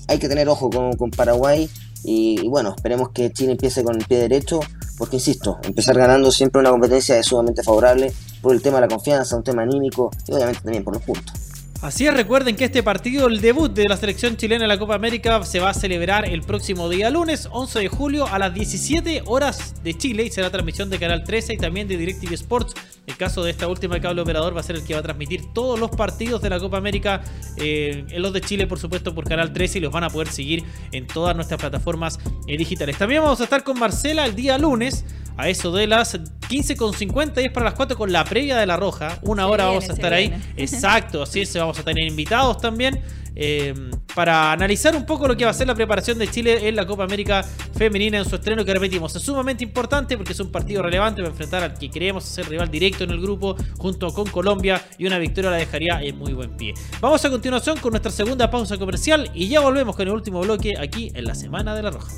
[0.07, 1.69] hay que tener ojo con, con Paraguay
[2.03, 4.59] y, y bueno, esperemos que Chile empiece con el pie derecho,
[4.97, 8.11] porque insisto, empezar ganando siempre una competencia es sumamente favorable
[8.41, 11.48] por el tema de la confianza, un tema anímico y obviamente también por los puntos.
[11.81, 14.95] Así es, recuerden que este partido, el debut de la selección chilena en la Copa
[14.95, 19.23] América, se va a celebrar el próximo día lunes, 11 de julio, a las 17
[19.25, 22.73] horas de Chile y será transmisión de Canal 13 y también de DirecTV Sports.
[23.07, 25.53] El caso de esta última cable operador va a ser el que va a transmitir
[25.53, 27.21] todos los partidos de la Copa América,
[27.55, 30.65] eh, los de Chile, por supuesto, por Canal 13 y los van a poder seguir
[30.91, 32.97] en todas nuestras plataformas eh, digitales.
[32.97, 35.05] También vamos a estar con Marcela el día lunes
[35.39, 36.19] a eso de las
[36.49, 39.19] 15.50 y es para las 4 con la previa de la Roja.
[39.21, 40.33] Una Se hora viene, vamos a se estar ahí.
[40.57, 43.01] Exacto, así es, vamos a tener invitados también.
[43.35, 43.73] eh,
[44.15, 46.85] para analizar un poco lo que va a ser la preparación de Chile en la
[46.85, 47.43] Copa América
[47.77, 51.29] Femenina en su estreno, que repetimos, es sumamente importante porque es un partido relevante para
[51.29, 55.19] enfrentar al que queremos ser rival directo en el grupo junto con Colombia y una
[55.19, 56.73] victoria la dejaría en muy buen pie.
[56.99, 60.73] Vamos a continuación con nuestra segunda pausa comercial y ya volvemos con el último bloque
[60.77, 62.11] aquí en la Semana de la Roja.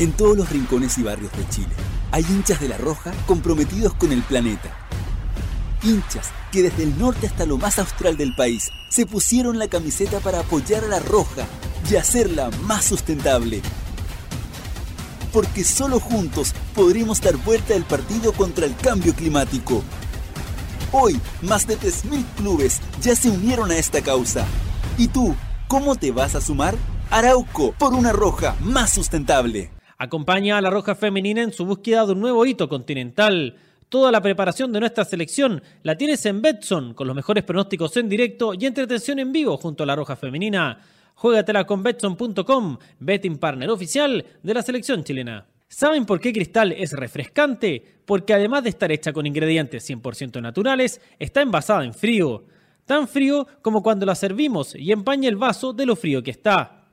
[0.00, 1.72] En todos los rincones y barrios de Chile
[2.10, 4.89] hay hinchas de la Roja comprometidos con el planeta.
[5.82, 10.20] Hinchas que desde el norte hasta lo más austral del país se pusieron la camiseta
[10.20, 11.46] para apoyar a la Roja
[11.90, 13.62] y hacerla más sustentable.
[15.32, 19.82] Porque solo juntos podremos dar vuelta al partido contra el cambio climático.
[20.92, 24.44] Hoy, más de 3.000 clubes ya se unieron a esta causa.
[24.98, 25.36] ¿Y tú,
[25.68, 26.74] cómo te vas a sumar?
[27.10, 29.70] Arauco, por una roja más sustentable.
[29.98, 33.56] Acompaña a la Roja Femenina en su búsqueda de un nuevo hito continental.
[33.90, 38.08] Toda la preparación de nuestra selección la tienes en Betson, con los mejores pronósticos en
[38.08, 40.80] directo y entretención en vivo junto a la Roja Femenina.
[41.16, 45.44] Juégatela con Betson.com, betting partner oficial de la selección chilena.
[45.66, 47.82] ¿Saben por qué Cristal es refrescante?
[48.04, 52.44] Porque además de estar hecha con ingredientes 100% naturales, está envasada en frío.
[52.84, 56.86] Tan frío como cuando la servimos y empaña el vaso de lo frío que está.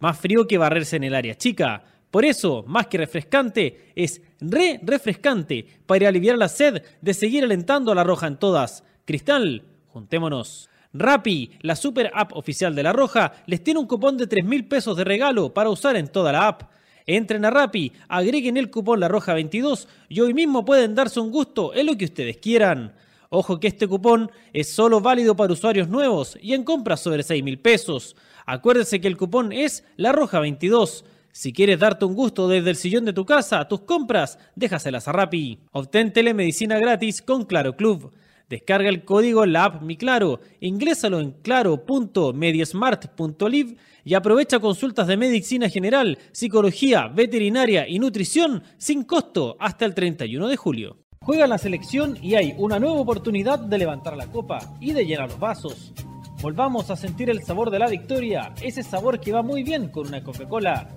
[0.00, 1.82] Más frío que barrerse en el área chica.
[2.12, 7.90] Por eso, más que refrescante, es re refrescante para aliviar la sed de seguir alentando
[7.90, 8.84] a la roja en todas.
[9.06, 10.68] Cristal, juntémonos.
[10.92, 14.68] Rappi, la super app oficial de la Roja, les tiene un cupón de 3 mil
[14.68, 16.64] pesos de regalo para usar en toda la app.
[17.06, 21.30] Entren a Rappi, agreguen el cupón La Roja 22 y hoy mismo pueden darse un
[21.30, 22.92] gusto en lo que ustedes quieran.
[23.30, 27.42] Ojo que este cupón es solo válido para usuarios nuevos y en compras sobre 6
[27.42, 28.14] mil pesos.
[28.44, 31.06] Acuérdense que el cupón es La Roja 22.
[31.34, 35.12] Si quieres darte un gusto desde el sillón de tu casa, tus compras, déjaselas a
[35.12, 35.60] Rappi.
[35.72, 38.12] Obtén telemedicina gratis con Claro Club.
[38.50, 45.16] Descarga el código en la app Mi Claro, ingrésalo en claro.mediasmart.live y aprovecha consultas de
[45.16, 50.98] medicina general, psicología, veterinaria y nutrición sin costo hasta el 31 de julio.
[51.22, 55.30] Juega la selección y hay una nueva oportunidad de levantar la copa y de llenar
[55.30, 55.94] los vasos.
[56.42, 60.08] Volvamos a sentir el sabor de la victoria, ese sabor que va muy bien con
[60.08, 60.90] una Coca-Cola.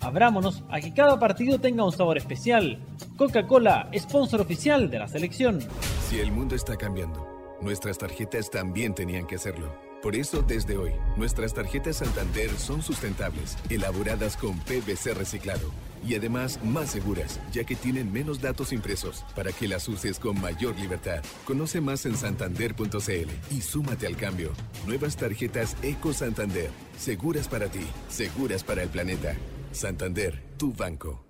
[0.00, 2.78] Abrámonos a que cada partido tenga un sabor especial.
[3.16, 5.60] Coca-Cola, sponsor oficial de la selección.
[6.08, 7.26] Si el mundo está cambiando,
[7.60, 9.90] nuestras tarjetas también tenían que hacerlo.
[10.02, 15.70] Por eso, desde hoy, nuestras tarjetas Santander son sustentables, elaboradas con PVC reciclado
[16.02, 20.40] y además más seguras, ya que tienen menos datos impresos para que las uses con
[20.40, 21.22] mayor libertad.
[21.44, 24.52] Conoce más en santander.cl y súmate al cambio.
[24.86, 29.36] Nuevas tarjetas Eco Santander, seguras para ti, seguras para el planeta.
[29.72, 31.24] Santander, tu banco.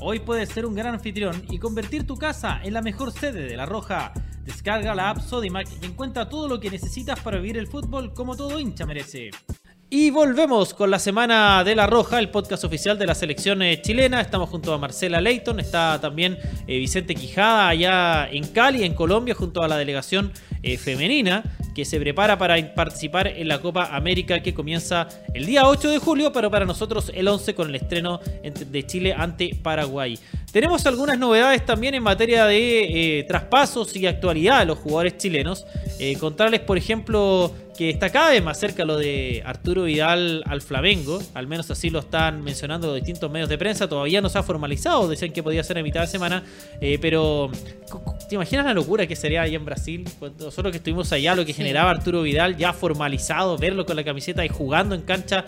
[0.00, 3.56] Hoy puedes ser un gran anfitrión y convertir tu casa en la mejor sede de
[3.56, 4.12] La Roja.
[4.44, 8.36] Descarga la app Sodimac y encuentra todo lo que necesitas para vivir el fútbol como
[8.36, 9.30] todo hincha merece.
[9.88, 13.80] Y volvemos con la semana de La Roja, el podcast oficial de la selección eh,
[13.80, 14.20] chilena.
[14.20, 16.36] Estamos junto a Marcela Leighton, está también
[16.66, 20.32] eh, Vicente Quijada allá en Cali, en Colombia, junto a la delegación
[20.62, 21.42] eh, femenina
[21.74, 25.98] que se prepara para participar en la Copa América que comienza el día 8 de
[25.98, 30.18] julio, pero para nosotros el 11 con el estreno de Chile ante Paraguay.
[30.52, 35.66] Tenemos algunas novedades también en materia de eh, traspasos y actualidad de los jugadores chilenos.
[35.98, 40.62] Eh, contarles, por ejemplo, que está cada vez más cerca lo de Arturo Vidal al
[40.62, 44.42] Flamengo, al menos así lo están mencionando distintos medios de prensa, todavía no se ha
[44.42, 46.42] formalizado, decían que podía ser a mitad de semana,
[46.80, 47.50] eh, pero
[48.28, 50.08] ¿te imaginas la locura que sería allá en Brasil?
[50.18, 51.58] Cuando nosotros que estuvimos allá, lo que Sí.
[51.58, 55.44] generaba Arturo Vidal ya formalizado, verlo con la camiseta y jugando en cancha.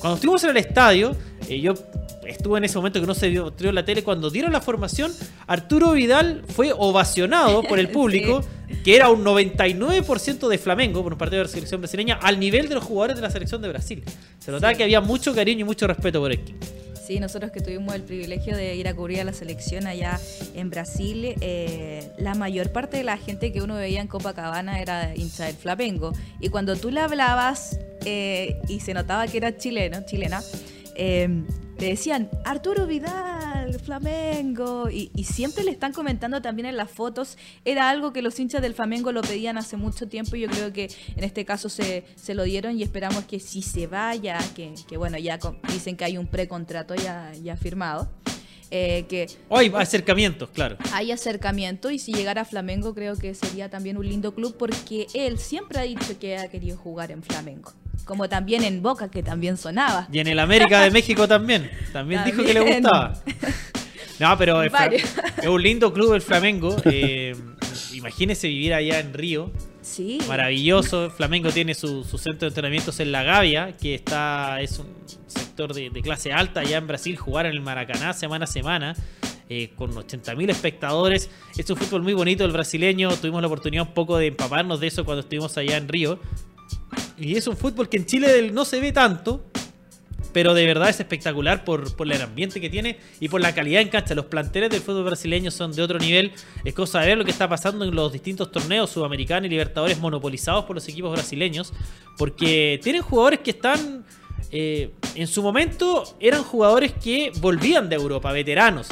[0.00, 1.16] Cuando estuvimos en el estadio,
[1.48, 1.74] eh, yo
[2.26, 5.12] estuve en ese momento que no se vio, en la tele, cuando dieron la formación,
[5.46, 8.42] Arturo Vidal fue ovacionado por el público,
[8.84, 12.68] que era un 99% de Flamengo, por un partido de la selección brasileña, al nivel
[12.68, 14.02] de los jugadores de la selección de Brasil.
[14.40, 16.40] Se notaba que había mucho cariño y mucho respeto por él.
[17.12, 20.18] Sí, nosotros que tuvimos el privilegio de ir a cubrir a la selección allá
[20.54, 25.14] en Brasil, eh, la mayor parte de la gente que uno veía en Copacabana era
[25.14, 26.14] hincha del Flamengo.
[26.40, 30.42] Y cuando tú le hablabas eh, y se notaba que era chileno, chilena,
[30.96, 31.28] eh,
[31.82, 34.88] te decían Arturo Vidal, Flamengo.
[34.88, 37.36] Y, y siempre le están comentando también en las fotos.
[37.64, 40.36] Era algo que los hinchas del Flamengo lo pedían hace mucho tiempo.
[40.36, 43.62] Y yo creo que en este caso se, se lo dieron y esperamos que si
[43.62, 48.08] se vaya, que, que bueno, ya con- dicen que hay un precontrato ya, ya firmado.
[48.70, 50.76] eh, que O hay acercamientos, claro.
[50.92, 55.08] hay acercamiento y si llegara a Flamengo creo que sería también un lindo club porque
[55.14, 57.72] él siempre ha dicho que ha querido jugar en Flamengo.
[58.04, 60.08] Como también en Boca, que también sonaba.
[60.12, 61.70] Y en el América de México también.
[61.92, 63.14] También dijo que le gustaba.
[64.18, 64.72] No, pero es,
[65.48, 66.76] un lindo club el Flamengo.
[66.84, 67.34] Eh,
[67.94, 69.50] imagínese vivir allá en Río.
[69.80, 70.18] Sí.
[70.28, 71.10] Maravilloso.
[71.10, 74.86] Flamengo tiene su, su centro de entrenamientos en La Gavia, que está es un
[75.26, 77.16] sector de, de clase alta allá en Brasil.
[77.16, 78.94] Jugar en el Maracaná semana a semana.
[79.48, 81.30] eh, con 80.000 espectadores.
[81.56, 83.10] Es un fútbol muy bonito el brasileño.
[83.16, 86.18] Tuvimos la oportunidad un poco de empaparnos de eso cuando estuvimos allá en Río.
[87.22, 89.44] Y es un fútbol que en Chile no se ve tanto,
[90.32, 93.88] pero de verdad es espectacular por, el ambiente que tiene y por la calidad en
[93.88, 94.14] cancha.
[94.16, 96.32] Los planteles del fútbol brasileño son de otro nivel.
[96.64, 100.00] Es cosa de ver lo que está pasando en los distintos torneos sudamericanos y libertadores
[100.00, 101.72] monopolizados por los equipos brasileños,
[102.18, 104.04] porque tienen jugadores que están...
[104.50, 108.88] eh, en su momento eran jugadores que volvían de Europa, veteranos.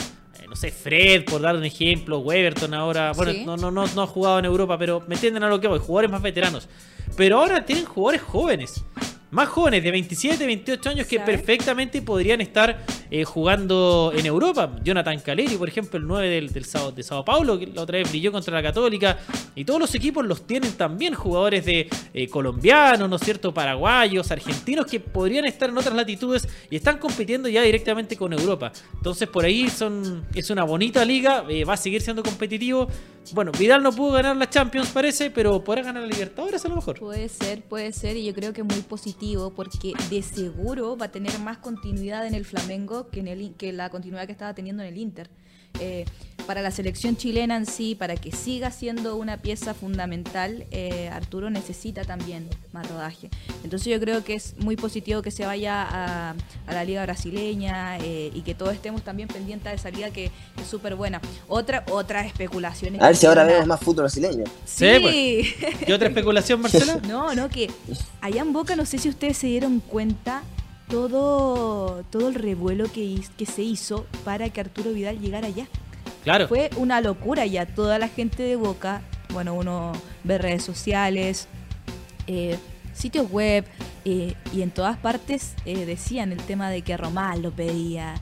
[0.51, 3.13] No sé, Fred, por dar un ejemplo, Weberton ahora.
[3.13, 3.45] Bueno, Sí.
[3.47, 5.79] no, no, no, no ha jugado en Europa, pero me entienden a lo que voy.
[5.79, 6.69] Jugadores más veteranos.
[7.17, 8.85] Pero ahora tienen jugadores jóvenes.
[9.31, 11.37] Más jóvenes, de 27, 28 años, que ¿Sabes?
[11.37, 14.77] perfectamente podrían estar eh, jugando en Europa.
[14.83, 17.99] Jonathan Caleri, por ejemplo, el 9 del, del Sao, de Sao Paulo, que la otra
[17.99, 19.19] vez brilló contra la Católica.
[19.55, 23.55] Y todos los equipos los tienen también jugadores de eh, colombianos, ¿no es cierto?
[23.55, 28.73] Paraguayos, argentinos, que podrían estar en otras latitudes y están compitiendo ya directamente con Europa.
[28.95, 32.89] Entonces, por ahí son, es una bonita liga, eh, va a seguir siendo competitivo.
[33.33, 36.77] Bueno, Vidal no pudo ganar la Champions, parece, pero podrá ganar la Libertadores a lo
[36.77, 36.99] mejor.
[36.99, 41.07] Puede ser, puede ser, y yo creo que es muy positivo porque de seguro va
[41.07, 44.55] a tener más continuidad en el Flamengo que, en el, que la continuidad que estaba
[44.55, 45.31] teniendo en el Inter.
[45.79, 46.05] Eh,
[46.51, 51.49] para la selección chilena en sí, para que siga siendo una pieza fundamental, eh, Arturo
[51.49, 53.31] necesita también más rodaje.
[53.63, 56.31] Entonces yo creo que es muy positivo que se vaya a,
[56.67, 60.25] a la liga brasileña eh, y que todos estemos también pendientes de esa liga que
[60.25, 61.21] es súper buena.
[61.47, 63.01] Otra, otras especulaciones.
[63.01, 64.43] A ver si ahora vemos más fútbol brasileño.
[64.65, 65.89] Sí, pues.
[65.89, 66.99] ¿Y otra especulación, Marcela?
[67.07, 67.71] No, no, que
[68.21, 70.43] allá en Boca no sé si ustedes se dieron cuenta
[70.89, 75.69] todo, todo el revuelo que, que se hizo para que Arturo Vidal llegara allá.
[76.49, 77.67] Fue una locura ya.
[77.67, 79.03] Toda la gente de Boca,
[79.33, 79.93] bueno, uno
[80.25, 81.49] ve redes sociales,
[82.27, 82.59] eh,
[82.93, 83.65] sitios web,
[84.05, 88.15] eh, y en todas partes eh, decían el tema de que Román lo pedía,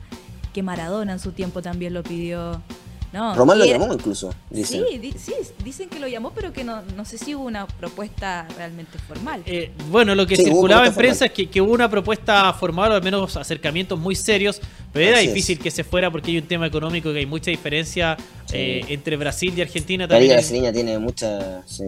[0.53, 2.61] que Maradona en su tiempo también lo pidió.
[3.11, 4.83] No, Román lo era- llamó incluso, dicen.
[4.87, 5.33] Sí, di- sí,
[5.63, 9.41] dicen que lo llamó, pero que no, no sé si hubo una propuesta realmente formal.
[9.47, 11.31] Eh, bueno, lo que Sí, circulaba en prensa formal.
[11.31, 14.61] es que, que hubo una propuesta formal, o al menos acercamientos muy serios,
[14.93, 15.27] pero era es.
[15.27, 18.55] difícil que se fuera porque hay un tema económico que hay mucha diferencia Sí.
[18.57, 20.05] eh, entre Brasil y Argentina.
[20.05, 21.63] La liga También brasileña tiene mucha...
[21.67, 21.85] Sí.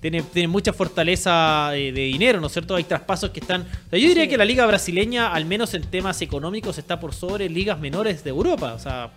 [0.00, 2.74] tiene, tiene mucha fortaleza de dinero, ¿no es cierto?
[2.74, 3.62] Hay traspasos que están...
[3.62, 4.28] o sea, yo diría Sí.
[4.30, 8.30] que la liga brasileña, al menos en temas económicos, está por sobre ligas menores de
[8.30, 8.74] Europa.
[8.74, 9.10] O sea,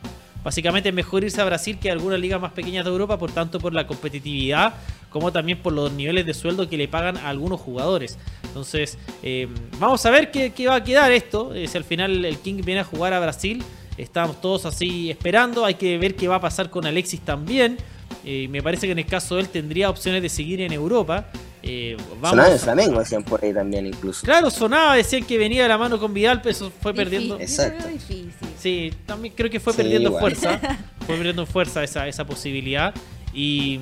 [0.43, 3.31] básicamente es mejor irse a Brasil que a algunas ligas más pequeñas de Europa, por
[3.31, 4.73] tanto por la competitividad,
[5.09, 8.17] como también por los niveles de sueldo que le pagan a algunos jugadores.
[8.43, 9.47] Entonces, eh,
[9.79, 11.53] vamos a ver qué, qué va a quedar esto.
[11.53, 13.63] Eh, si al final el King viene a jugar a Brasil,
[13.97, 15.65] estamos todos así esperando.
[15.65, 17.77] Hay que ver qué va a pasar con Alexis también.
[18.23, 21.27] Eh, me parece que en el caso de él tendría opciones de seguir en Europa.
[21.63, 22.29] Eh, vamos.
[22.31, 24.25] Sonaba en el Flamengo, decían por ahí también incluso.
[24.25, 27.39] Claro, sonaba, decían que venía de la mano con Vidal, pero eso fue Difícil, perdiendo.
[27.39, 27.87] Exacto.
[27.87, 28.33] difícil.
[28.61, 30.21] Sí, también creo que fue Sí, perdiendo igual.
[30.35, 30.59] fuerza.
[31.07, 32.93] Fue perdiendo fuerza esa, esa posibilidad.
[33.33, 33.79] Y,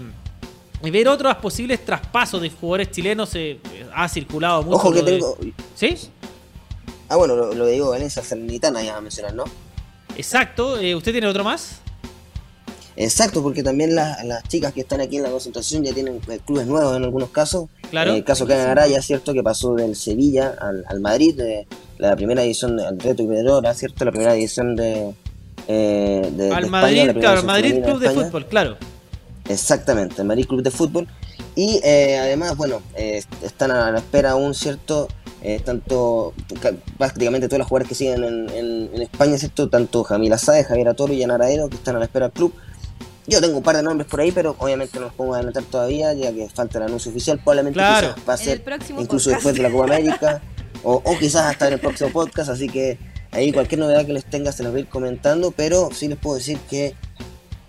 [0.84, 3.59] y ver otros posibles traspasos de jugadores chilenos eh,
[3.93, 4.77] ha circulado mucho.
[4.77, 5.38] Ojo que de- tengo...
[5.75, 5.95] ¿Sí?
[7.09, 9.43] Ah, bueno, lo, lo digo, Valencia Salernitana ya a mencionar, ¿no?
[10.15, 10.80] Exacto.
[10.80, 11.82] Eh, ¿Usted tiene otro más?
[12.95, 16.39] Exacto, porque también las, las chicas que están aquí en la concentración ya tienen eh,
[16.45, 17.67] clubes nuevos en algunos casos.
[17.89, 18.11] Claro.
[18.11, 19.34] En el caso de Araya, ¿cierto?
[19.34, 21.67] Que pasó del Sevilla al, al Madrid, de
[21.99, 24.03] la primera edición del Reto Iberdrola, ¿cierto?
[24.05, 25.13] La primera edición de.
[25.67, 28.25] eh, de- de Al España, Madrid, la primera claro, Madrid Club de España.
[28.27, 28.77] Fútbol, claro.
[29.47, 31.07] Exactamente, el Madrid Club de Fútbol.
[31.55, 35.07] Y eh, además, bueno, eh, están a la espera aún, ¿cierto?
[35.41, 39.69] Eh, tanto, ca- prácticamente todas las jugadoras que siguen en, en- en España, ¿cierto?
[39.69, 42.53] Tanto Jamila Sáez, Javier Toro y Aedo, que están a la espera del club.
[43.27, 45.63] Yo tengo un par de nombres por ahí, pero obviamente no los pongo a adelantar
[45.63, 47.37] todavía, ya que falta el anuncio oficial.
[47.37, 48.15] Probablemente Claro.
[48.27, 48.63] va a ser
[48.97, 49.45] incluso podcast.
[49.45, 50.41] después de la Copa América,
[50.84, 52.97] o, o quizás hasta en el próximo podcast, así que
[53.32, 56.17] ahí cualquier novedad que les tenga se los voy a ir comentando, pero sí les
[56.17, 56.95] puedo decir que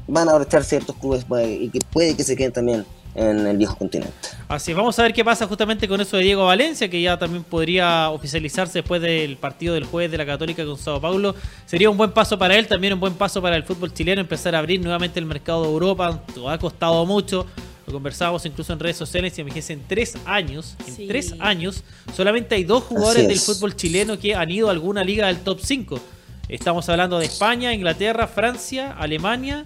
[0.06, 2.84] van a aprovechar ciertos clubes pues, y que puede que se queden también
[3.14, 4.12] en el viejo continente.
[4.48, 7.18] Así es, vamos a ver qué pasa justamente con eso de Diego Valencia, que ya
[7.18, 11.34] también podría oficializarse después del partido del jueves de la Católica con Sao Paulo.
[11.66, 14.54] Sería un buen paso para él, también un buen paso para el fútbol chileno, empezar
[14.54, 16.22] a abrir nuevamente el mercado de Europa.
[16.48, 17.46] Ha costado mucho,
[17.90, 21.06] lo conversábamos incluso en redes sociales, y imagínense, en tres años, en Sí.
[21.08, 21.82] tres años,
[22.16, 25.58] solamente hay dos jugadores del fútbol chileno que han ido a alguna liga del top
[25.62, 26.00] 5.
[26.48, 29.64] Estamos hablando de España, Inglaterra, Francia, Alemania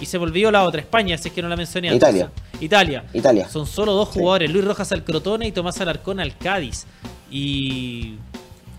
[0.00, 2.08] y se volvió la otra, España, si es que no la mencioné antes.
[2.08, 2.30] Italia.
[2.60, 3.04] Italia.
[3.14, 3.48] Italia.
[3.48, 4.18] Son solo dos Sí.
[4.18, 6.86] jugadores, Luis Rojas al Crotone y Tomás Alarcón al Cádiz.
[7.30, 8.14] Y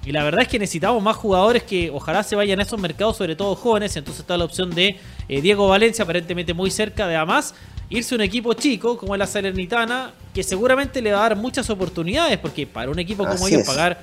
[0.05, 3.17] y la verdad es que necesitamos más jugadores que ojalá se vayan a esos mercados,
[3.17, 3.95] sobre todo jóvenes.
[3.97, 4.97] Entonces está la opción de
[5.27, 7.53] eh, Diego Valencia, aparentemente muy cerca de Además,
[7.89, 11.69] irse a un equipo chico como la Salernitana, que seguramente le va a dar muchas
[11.69, 13.67] oportunidades, porque para un equipo como Así ellos es.
[13.67, 14.01] pagar,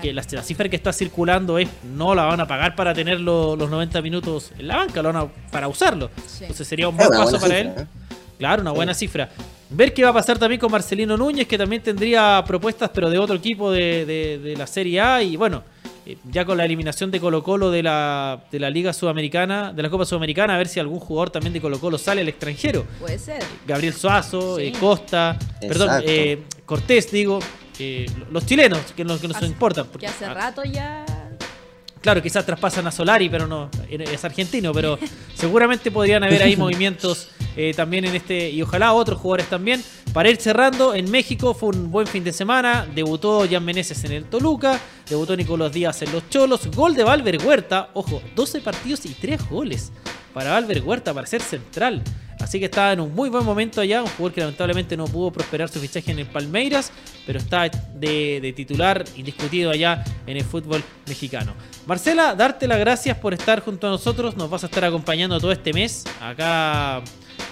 [0.00, 3.20] que la, la cifra que está circulando es no la van a pagar para tener
[3.20, 6.10] lo- los 90 minutos en la banca, lo van a para usarlo.
[6.26, 6.44] Sí.
[6.44, 7.66] Entonces sería un buen paso para cifra, él.
[7.76, 7.86] ¿eh?
[8.38, 9.28] Claro, una buena cifra.
[9.70, 13.18] Ver qué va a pasar también con Marcelino Núñez, que también tendría propuestas, pero de
[13.18, 15.22] otro equipo de, de- de la Serie A.
[15.22, 15.62] Y bueno,
[16.06, 19.82] eh, ya con la eliminación de Colo Colo de la, de la Liga Sudamericana, de
[19.82, 22.84] la Copa Sudamericana, a ver si algún jugador también de Colo Colo sale al extranjero.
[23.00, 23.42] Puede ser.
[23.66, 24.62] Gabriel Suazo, Sí.
[24.64, 27.38] eh, Costa, perdón, eh, Cortés, digo.
[27.78, 29.86] eh, los chilenos, que, nos- que nos Hace- importan.
[29.98, 31.04] Que hace rato ya.
[32.02, 34.98] Claro, quizás traspasan a Solari, pero no, es argentino, pero
[35.34, 39.82] seguramente podrían haber ahí movimientos eh, también en este, y ojalá otros jugadores también.
[40.12, 44.12] Para ir cerrando, en México fue un buen fin de semana, debutó Jan Meneses en
[44.12, 49.06] el Toluca, debutó Nicolás Díaz en los Cholos, gol de Valver Huerta, ojo, 12 partidos
[49.06, 49.92] y 3 goles
[50.34, 52.02] para Valver Huerta para ser central.
[52.42, 55.30] Así que está en un muy buen momento allá, un jugador que lamentablemente no pudo
[55.30, 56.90] prosperar su fichaje en el Palmeiras,
[57.24, 61.54] pero está de, de titular indiscutido allá en el fútbol mexicano.
[61.86, 65.52] Marcela, darte las gracias por estar junto a nosotros, nos vas a estar acompañando todo
[65.52, 67.02] este mes, acá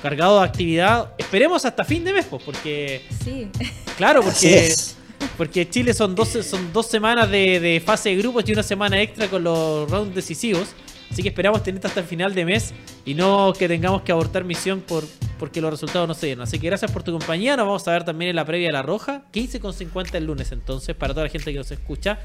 [0.02, 1.12] cargado de actividad.
[1.18, 3.48] Esperemos hasta fin de mes, pues, porque, Sí.
[3.96, 4.96] claro, Así porque, es.
[5.36, 9.00] porque Chile son dos, son dos semanas de, de fase de grupos y una semana
[9.00, 10.68] extra con los rounds decisivos.
[11.10, 12.72] Así que esperamos tener hasta el final de mes
[13.04, 15.04] y no que tengamos que abortar misión por
[15.40, 16.42] porque los resultados no se dieron.
[16.42, 17.56] Así que gracias por tu compañía.
[17.56, 19.22] Nos vamos a ver también en la previa de la Roja.
[19.32, 22.18] 15.50 el lunes entonces, para toda la gente que nos escucha.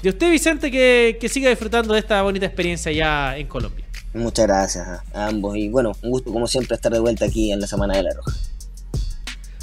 [0.00, 3.84] De usted, Vicente, que, que siga disfrutando de esta bonita experiencia ya en Colombia.
[4.14, 5.56] Muchas gracias a, a ambos.
[5.56, 8.14] Y bueno, un gusto como siempre estar de vuelta aquí en la Semana de la
[8.14, 8.32] Roja.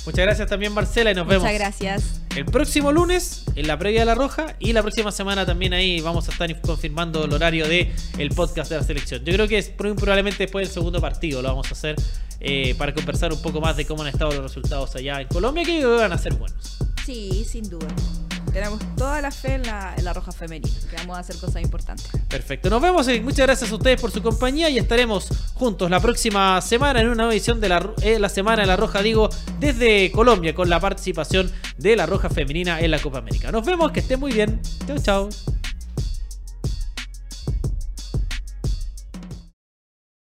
[0.06, 2.22] Muchas gracias también, Marcela, y nos Muchas vemos gracias.
[2.36, 6.02] el próximo lunes en la previa de la Roja y la próxima semana también ahí
[6.02, 9.24] vamos a estar confirmando el horario de el podcast de la selección.
[9.24, 11.95] Yo creo que es probablemente después del segundo partido lo vamos a hacer
[12.39, 15.64] eh, para conversar un poco más de cómo han estado los resultados allá en Colombia,
[15.66, 16.78] que van a ser buenos.
[17.06, 17.88] Sí, sin duda.
[18.52, 22.08] Tenemos toda la fe en la, la roja femenina, que vamos a hacer cosas importantes.
[22.28, 26.00] Perfecto, nos vemos y muchas gracias a ustedes por su compañía y estaremos juntos la
[26.00, 29.30] próxima semana en una nueva edición de la, eh, la Semana de la Roja, digo,
[29.60, 33.52] desde Colombia con la participación de la Roja Femenina en la Copa América.
[33.52, 34.62] Nos vemos, que estén muy bien.
[34.88, 35.59] Chao, chao.